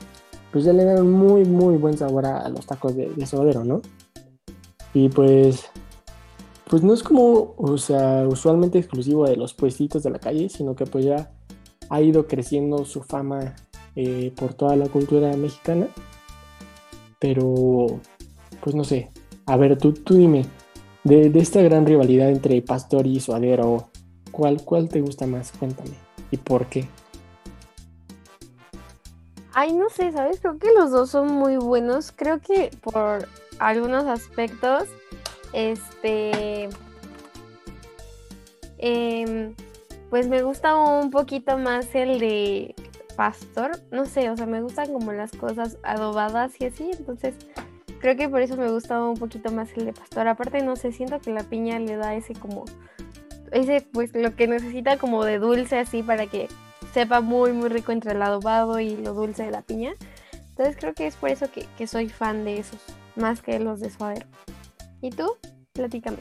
pues 0.51 0.64
ya 0.64 0.73
le 0.73 0.85
dan 0.85 1.11
muy, 1.11 1.45
muy 1.45 1.77
buen 1.77 1.99
sabor 1.99 2.25
a, 2.25 2.49
los 2.49 2.66
tacos 2.66 2.97
de, 2.97 3.11
de 3.11 3.27
suadero, 3.27 3.62
¿no? 3.62 3.83
Y 4.95 5.11
pues, 5.11 5.66
pues 6.69 6.83
no 6.83 6.95
es 6.95 7.03
como, 7.03 7.55
o 7.59 7.77
sea, 7.77 8.27
usualmente 8.27 8.79
exclusivo 8.79 9.27
de 9.27 9.37
los 9.37 9.53
puestitos 9.53 10.03
de 10.03 10.11
la 10.11 10.19
calle, 10.19 10.49
sino 10.49 10.75
que 10.75 10.87
pues 10.87 11.05
ya 11.05 11.31
ha 11.90 12.01
ido 12.01 12.27
creciendo 12.27 12.85
su 12.87 13.03
fama 13.03 13.55
eh, 13.95 14.33
por 14.37 14.55
toda 14.55 14.77
la 14.77 14.88
cultura 14.88 15.37
mexicana. 15.37 15.88
Pero, 17.18 18.00
pues 18.61 18.76
no 18.76 18.85
sé. 18.85 19.11
A 19.46 19.57
ver, 19.57 19.79
tú, 19.79 19.92
tú 19.92 20.14
dime, 20.14 20.44
de, 21.05 21.31
esta 21.38 21.62
gran 21.62 21.87
rivalidad 21.87 22.31
entre 22.31 22.61
Pastor 22.62 23.07
y 23.07 23.20
Suadero, 23.20 23.90
¿cuál, 24.33 24.62
¿cuál 24.62 24.88
te 24.88 25.00
gusta 25.00 25.26
más? 25.26 25.52
Cuéntame. 25.52 25.94
¿Y 26.31 26.37
por 26.37 26.66
qué? 26.66 26.88
Ay, 29.55 29.72
no 29.72 29.88
sé, 29.88 30.12
¿sabes? 30.12 30.40
Creo 30.40 30.59
que 30.59 30.72
los 30.76 30.90
dos 30.90 31.11
son 31.11 31.33
muy 31.33 31.57
buenos. 31.57 32.12
Creo 32.12 32.40
que 32.40 32.70
por 32.83 33.29
algunos 33.59 34.05
aspectos, 34.07 34.85
este... 35.52 36.68
Em, 38.79 39.55
pues 40.11 40.29
me 40.29 40.42
gusta 40.42 40.76
un 40.76 41.11
poquito 41.11 41.57
más 41.57 41.94
el 41.94 42.18
de 42.18 42.74
pastor. 43.16 43.72
No 43.90 44.05
sé, 44.05 44.31
o 44.31 44.37
sea, 44.37 44.46
me 44.46 44.62
gustan 44.62 44.92
como 44.92 45.12
las 45.12 45.33
cosas 45.33 45.79
adobadas 45.83 46.61
y 46.61 46.66
así. 46.66 46.90
Entonces, 46.96 47.35
creo 48.00 48.16
que 48.16 48.29
por 48.29 48.42
eso 48.42 48.57
me 48.57 48.70
gusta 48.70 49.02
un 49.02 49.16
poquito 49.16 49.50
más 49.50 49.70
el 49.76 49.87
de 49.87 49.92
pastor. 49.92 50.29
Aparte, 50.29 50.62
no 50.62 50.76
sé, 50.76 50.92
siento 50.92 51.18
que 51.20 51.33
la 51.33 51.42
piña 51.42 51.79
le 51.79 51.96
da 51.96 52.14
ese 52.14 52.35
como. 52.35 52.64
Ese, 53.52 53.81
pues, 53.92 54.14
lo 54.14 54.35
que 54.37 54.46
necesita 54.48 54.98
como 54.98 55.24
de 55.24 55.38
dulce 55.38 55.79
así 55.79 56.02
para 56.02 56.26
que 56.26 56.48
sepa 56.92 57.20
muy, 57.20 57.52
muy 57.52 57.68
rico 57.68 57.92
entre 57.92 58.12
el 58.12 58.22
adobado 58.22 58.81
y 58.81 58.96
lo 58.96 59.14
dulce 59.14 59.44
de 59.44 59.50
la 59.50 59.62
piña. 59.62 59.94
Entonces, 60.50 60.76
creo 60.79 60.94
que 60.94 61.07
es 61.07 61.16
por 61.16 61.31
eso 61.31 61.50
que, 61.50 61.66
que 61.76 61.87
soy 61.87 62.09
fan 62.09 62.44
de 62.44 62.59
esos, 62.59 62.81
más 63.14 63.42
que 63.42 63.59
los 63.59 63.81
de 63.81 63.90
suadero. 63.90 64.26
¿Y 65.00 65.11
tú? 65.11 65.33
Platícame. 65.72 66.18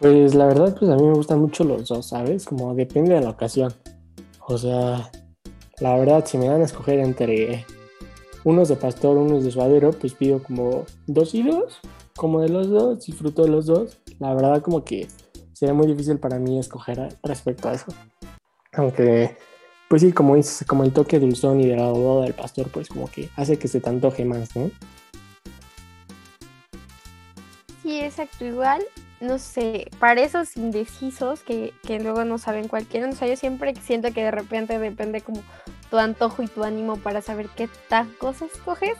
Pues 0.00 0.34
la 0.34 0.46
verdad, 0.46 0.74
pues 0.78 0.90
a 0.90 0.96
mí 0.96 1.02
me 1.02 1.12
gustan 1.12 1.40
mucho 1.40 1.62
los 1.62 1.88
dos, 1.88 2.06
¿sabes? 2.08 2.46
Como 2.46 2.74
depende 2.74 3.14
de 3.14 3.20
la 3.20 3.30
ocasión. 3.30 3.74
O 4.50 4.58
sea, 4.58 5.12
la 5.78 5.96
verdad, 5.96 6.24
si 6.26 6.36
me 6.36 6.48
dan 6.48 6.60
a 6.60 6.64
escoger 6.64 6.98
entre 6.98 7.64
unos 8.42 8.68
de 8.68 8.74
pastor, 8.74 9.16
unos 9.16 9.44
de 9.44 9.52
suadero, 9.52 9.92
pues 9.92 10.12
pido 10.12 10.42
como 10.42 10.86
dos 11.06 11.36
y 11.36 11.44
dos, 11.44 11.78
como 12.16 12.40
de 12.40 12.48
los 12.48 12.68
dos, 12.68 13.06
disfruto 13.06 13.44
de 13.44 13.48
los 13.50 13.66
dos. 13.66 13.98
La 14.18 14.34
verdad, 14.34 14.60
como 14.60 14.82
que 14.82 15.06
sería 15.52 15.72
muy 15.72 15.86
difícil 15.86 16.18
para 16.18 16.40
mí 16.40 16.58
escoger 16.58 17.16
respecto 17.22 17.68
a 17.68 17.74
eso. 17.74 17.94
Aunque, 18.72 19.36
pues 19.88 20.02
sí, 20.02 20.10
como 20.10 20.34
como 20.66 20.82
el 20.82 20.92
toque 20.92 21.20
dulzón 21.20 21.60
y 21.60 21.68
de 21.68 21.76
la 21.76 21.92
del 21.92 22.34
pastor, 22.34 22.72
pues 22.72 22.88
como 22.88 23.08
que 23.08 23.30
hace 23.36 23.56
que 23.56 23.68
se 23.68 23.80
te 23.80 23.88
antoje 23.88 24.24
más, 24.24 24.56
¿no? 24.56 24.68
Sí, 27.84 28.00
exacto, 28.00 28.44
igual 28.44 28.82
no 29.20 29.38
sé, 29.38 29.90
para 29.98 30.22
esos 30.22 30.56
indecisos 30.56 31.42
que, 31.42 31.74
luego 32.00 32.24
no 32.24 32.38
saben 32.38 32.68
cuál 32.68 32.86
quieren, 32.86 33.10
o 33.10 33.14
sea, 33.14 33.28
yo 33.28 33.36
siempre 33.36 33.74
siento 33.76 34.12
que 34.12 34.24
de 34.24 34.30
repente 34.30 34.78
depende 34.78 35.20
como 35.20 35.42
tu 35.90 35.98
antojo 35.98 36.42
y 36.42 36.48
tu 36.48 36.64
ánimo 36.64 36.96
para 36.96 37.20
saber 37.20 37.48
qué 37.54 37.68
tacos 37.88 38.42
escoges. 38.42 38.96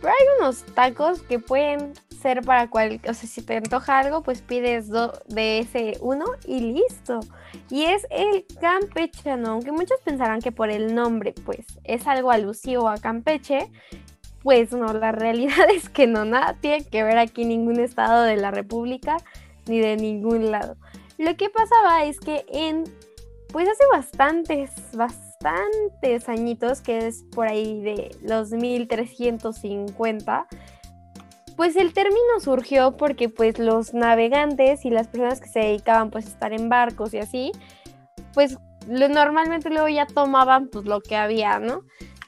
Pero 0.00 0.12
hay 0.12 0.26
unos 0.38 0.62
tacos 0.74 1.22
que 1.22 1.40
pueden 1.40 1.92
ser 2.20 2.42
para 2.42 2.70
cual, 2.70 3.00
o 3.08 3.14
sea, 3.14 3.28
si 3.28 3.42
te 3.42 3.56
antoja 3.56 3.98
algo, 3.98 4.22
pues 4.22 4.42
pides 4.42 4.88
de 4.90 5.58
ese 5.58 5.98
uno 6.00 6.26
y 6.46 6.60
listo. 6.60 7.20
Y 7.68 7.84
es 7.84 8.06
el 8.10 8.44
campechano, 8.60 9.52
aunque 9.52 9.72
muchos 9.72 9.98
pensarán 10.04 10.40
que 10.40 10.52
por 10.52 10.70
el 10.70 10.94
nombre, 10.94 11.34
pues 11.44 11.66
es 11.82 12.06
algo 12.06 12.30
alusivo 12.30 12.88
a 12.88 12.98
Campeche. 12.98 13.70
Pues 14.42 14.70
no, 14.72 14.92
la 14.92 15.10
realidad 15.12 15.68
es 15.74 15.88
que 15.88 16.06
no, 16.06 16.24
nada 16.24 16.54
tiene 16.60 16.84
que 16.84 17.02
ver 17.02 17.18
aquí 17.18 17.44
ningún 17.44 17.80
estado 17.80 18.22
de 18.22 18.36
la 18.36 18.52
República 18.52 19.16
ni 19.68 19.80
de 19.80 19.96
ningún 19.96 20.50
lado. 20.50 20.76
Lo 21.18 21.36
que 21.36 21.50
pasaba 21.50 22.04
es 22.04 22.20
que 22.20 22.44
en, 22.48 22.84
pues 23.52 23.68
hace 23.68 23.84
bastantes, 23.92 24.70
bastantes 24.92 26.28
añitos, 26.28 26.80
que 26.80 27.06
es 27.06 27.24
por 27.34 27.48
ahí 27.48 27.80
de 27.82 28.16
los 28.22 28.50
1350, 28.50 30.46
pues 31.56 31.74
el 31.74 31.92
término 31.92 32.38
surgió 32.40 32.96
porque 32.96 33.28
pues 33.28 33.58
los 33.58 33.92
navegantes 33.92 34.84
y 34.84 34.90
las 34.90 35.08
personas 35.08 35.40
que 35.40 35.48
se 35.48 35.58
dedicaban 35.58 36.10
pues 36.10 36.26
a 36.26 36.28
estar 36.28 36.52
en 36.52 36.68
barcos 36.68 37.12
y 37.14 37.18
así, 37.18 37.50
pues 38.32 38.58
lo, 38.86 39.08
normalmente 39.08 39.68
luego 39.68 39.88
ya 39.88 40.06
tomaban 40.06 40.68
pues 40.68 40.84
lo 40.84 41.00
que 41.00 41.16
había, 41.16 41.58
¿no? 41.58 41.82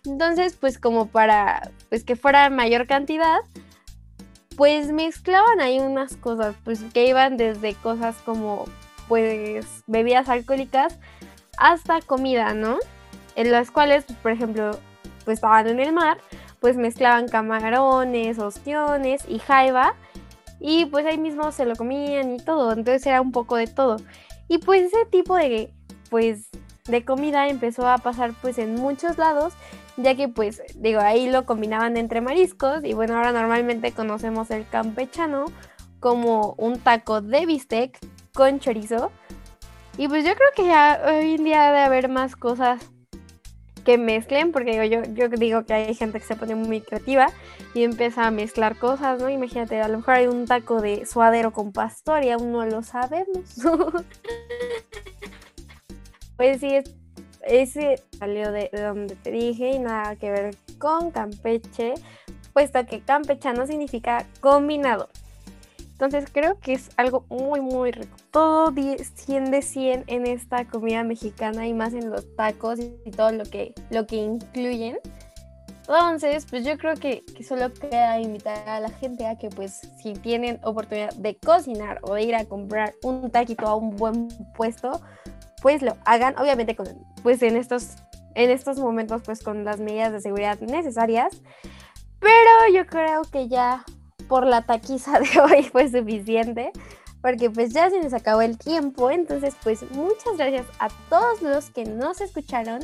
Entonces 0.04 0.56
pues 0.60 0.80
como 0.80 1.06
para 1.06 1.70
pues 1.88 2.02
que 2.02 2.16
fuera 2.16 2.50
mayor 2.50 2.88
cantidad, 2.88 3.38
pues 4.60 4.92
mezclaban 4.92 5.62
ahí 5.62 5.80
unas 5.80 6.18
cosas, 6.18 6.54
pues 6.64 6.82
que 6.92 7.06
iban 7.06 7.38
desde 7.38 7.72
cosas 7.72 8.14
como 8.26 8.66
pues 9.08 9.64
bebidas 9.86 10.28
alcohólicas 10.28 10.98
hasta 11.56 12.02
comida, 12.02 12.52
¿no? 12.52 12.76
En 13.36 13.52
las 13.52 13.70
cuales, 13.70 14.04
pues, 14.04 14.18
por 14.18 14.32
ejemplo, 14.32 14.72
pues 15.24 15.38
estaban 15.38 15.66
en 15.66 15.80
el 15.80 15.94
mar, 15.94 16.18
pues 16.60 16.76
mezclaban 16.76 17.26
camarones, 17.26 18.38
ostiones 18.38 19.22
y 19.26 19.38
jaiba 19.38 19.94
y 20.60 20.84
pues 20.84 21.06
ahí 21.06 21.16
mismo 21.16 21.52
se 21.52 21.64
lo 21.64 21.74
comían 21.74 22.34
y 22.34 22.36
todo, 22.36 22.72
entonces 22.72 23.06
era 23.06 23.22
un 23.22 23.32
poco 23.32 23.56
de 23.56 23.66
todo. 23.66 23.96
Y 24.46 24.58
pues 24.58 24.82
ese 24.82 25.06
tipo 25.06 25.36
de 25.36 25.72
pues 26.10 26.50
de 26.86 27.02
comida 27.02 27.48
empezó 27.48 27.88
a 27.88 27.96
pasar 27.96 28.34
pues 28.42 28.58
en 28.58 28.74
muchos 28.74 29.16
lados 29.16 29.54
ya 30.02 30.14
que 30.14 30.28
pues 30.28 30.62
digo, 30.76 31.00
ahí 31.00 31.30
lo 31.30 31.46
combinaban 31.46 31.96
entre 31.96 32.20
mariscos 32.20 32.84
y 32.84 32.92
bueno, 32.92 33.16
ahora 33.16 33.32
normalmente 33.32 33.92
conocemos 33.92 34.50
el 34.50 34.68
campechano 34.68 35.46
como 36.00 36.54
un 36.58 36.78
taco 36.78 37.20
de 37.20 37.46
bistec 37.46 37.98
con 38.34 38.58
chorizo. 38.58 39.12
Y 39.98 40.08
pues 40.08 40.24
yo 40.24 40.34
creo 40.34 40.48
que 40.56 40.64
ya 40.64 41.00
hoy 41.06 41.34
en 41.34 41.44
día 41.44 41.66
debe 41.66 41.80
haber 41.80 42.08
más 42.08 42.36
cosas 42.36 42.80
que 43.84 43.98
mezclen, 43.98 44.52
porque 44.52 44.88
yo, 44.88 45.02
yo 45.14 45.28
digo 45.28 45.64
que 45.64 45.74
hay 45.74 45.94
gente 45.94 46.18
que 46.18 46.24
se 46.24 46.36
pone 46.36 46.54
muy 46.54 46.80
creativa 46.80 47.28
y 47.74 47.82
empieza 47.82 48.26
a 48.26 48.30
mezclar 48.30 48.76
cosas, 48.76 49.20
¿no? 49.20 49.28
Imagínate, 49.28 49.80
a 49.80 49.88
lo 49.88 49.98
mejor 49.98 50.14
hay 50.14 50.26
un 50.26 50.46
taco 50.46 50.80
de 50.80 51.06
suadero 51.06 51.52
con 51.52 51.72
pastor 51.72 52.24
y 52.24 52.30
aún 52.30 52.52
no 52.52 52.64
lo 52.64 52.82
sabemos. 52.82 53.56
pues 56.36 56.60
sí, 56.60 56.74
es 56.74 56.99
ese 57.50 58.02
salió 58.18 58.52
de 58.52 58.70
donde 58.72 59.16
te 59.16 59.30
dije 59.30 59.70
y 59.70 59.78
nada 59.78 60.16
que 60.16 60.30
ver 60.30 60.56
con 60.78 61.10
Campeche, 61.10 61.94
puesto 62.52 62.84
que 62.86 63.00
campechano 63.00 63.66
significa 63.66 64.26
combinado. 64.40 65.08
Entonces 66.00 66.30
creo 66.32 66.58
que 66.60 66.72
es 66.72 66.88
algo 66.96 67.26
muy 67.28 67.60
muy 67.60 67.90
rico. 67.90 68.16
Todo 68.30 68.72
100 68.72 69.50
de 69.50 69.60
100 69.60 70.04
en 70.06 70.26
esta 70.26 70.64
comida 70.64 71.04
mexicana 71.04 71.66
y 71.66 71.74
más 71.74 71.92
en 71.92 72.08
los 72.08 72.34
tacos 72.36 72.78
y 72.78 73.10
todo 73.10 73.32
lo 73.32 73.44
que, 73.44 73.74
lo 73.90 74.06
que 74.06 74.16
incluyen. 74.16 74.98
Entonces, 75.90 76.46
pues 76.48 76.64
yo 76.64 76.78
creo 76.78 76.94
que, 76.94 77.24
que, 77.36 77.42
solo 77.42 77.72
queda 77.72 78.20
invitar 78.20 78.68
a 78.68 78.78
la 78.78 78.90
gente 78.90 79.26
a 79.26 79.36
que 79.36 79.48
pues 79.48 79.80
si 80.00 80.12
tienen 80.12 80.60
oportunidad 80.62 81.12
de 81.14 81.36
cocinar 81.36 81.98
o 82.02 82.14
de 82.14 82.22
ir 82.22 82.36
a 82.36 82.44
comprar 82.44 82.94
un 83.02 83.28
taquito 83.28 83.66
a 83.66 83.74
un 83.74 83.96
buen 83.96 84.28
puesto, 84.54 85.00
pues 85.60 85.82
lo 85.82 85.96
hagan, 86.04 86.38
obviamente 86.38 86.76
con, 86.76 86.86
pues 87.24 87.42
en 87.42 87.56
estos, 87.56 87.96
en 88.36 88.50
estos 88.50 88.78
momentos 88.78 89.22
pues 89.24 89.42
con 89.42 89.64
las 89.64 89.80
medidas 89.80 90.12
de 90.12 90.20
seguridad 90.20 90.60
necesarias, 90.60 91.42
pero 92.20 92.72
yo 92.72 92.86
creo 92.86 93.22
que 93.22 93.48
ya 93.48 93.84
por 94.28 94.46
la 94.46 94.62
taquiza 94.62 95.18
de 95.18 95.40
hoy 95.40 95.64
fue 95.64 95.90
suficiente, 95.90 96.70
porque 97.20 97.50
pues 97.50 97.72
ya 97.72 97.90
se 97.90 98.00
nos 98.00 98.14
acabó 98.14 98.42
el 98.42 98.58
tiempo, 98.58 99.10
entonces 99.10 99.56
pues 99.64 99.82
muchas 99.90 100.36
gracias 100.36 100.66
a 100.78 100.88
todos 101.08 101.42
los 101.42 101.70
que 101.70 101.84
nos 101.84 102.20
escucharon 102.20 102.80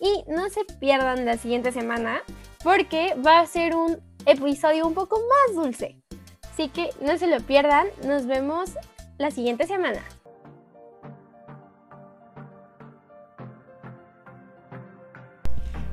y 0.00 0.24
no 0.26 0.48
se 0.48 0.64
pierdan 0.64 1.24
la 1.24 1.36
siguiente 1.36 1.72
semana, 1.72 2.22
porque 2.64 3.14
va 3.24 3.40
a 3.40 3.46
ser 3.46 3.76
un 3.76 4.00
episodio 4.26 4.86
un 4.86 4.94
poco 4.94 5.20
más 5.20 5.54
dulce. 5.54 5.96
Así 6.52 6.68
que 6.68 6.90
no 7.00 7.16
se 7.18 7.26
lo 7.26 7.40
pierdan, 7.40 7.86
nos 8.04 8.26
vemos 8.26 8.70
la 9.18 9.30
siguiente 9.30 9.66
semana. 9.66 10.02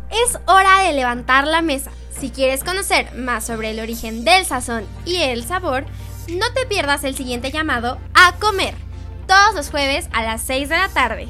Es 0.10 0.40
hora 0.48 0.84
de 0.84 0.94
levantar 0.94 1.46
la 1.46 1.62
mesa. 1.62 1.92
Si 2.12 2.32
quieres 2.32 2.64
conocer 2.64 3.14
más 3.14 3.46
sobre 3.46 3.72
el 3.72 3.80
origen 3.80 4.24
del 4.24 4.46
sazón 4.46 4.86
y 5.06 5.18
el 5.18 5.44
sabor, 5.44 5.86
no 6.30 6.52
te 6.54 6.66
pierdas 6.66 7.04
el 7.04 7.16
siguiente 7.16 7.52
llamado 7.52 8.00
a 8.14 8.34
comer, 8.40 8.74
todos 9.28 9.54
los 9.54 9.70
jueves 9.70 10.10
a 10.14 10.24
las 10.24 10.42
6 10.42 10.70
de 10.70 10.78
la 10.78 10.90
tarde. 10.90 11.28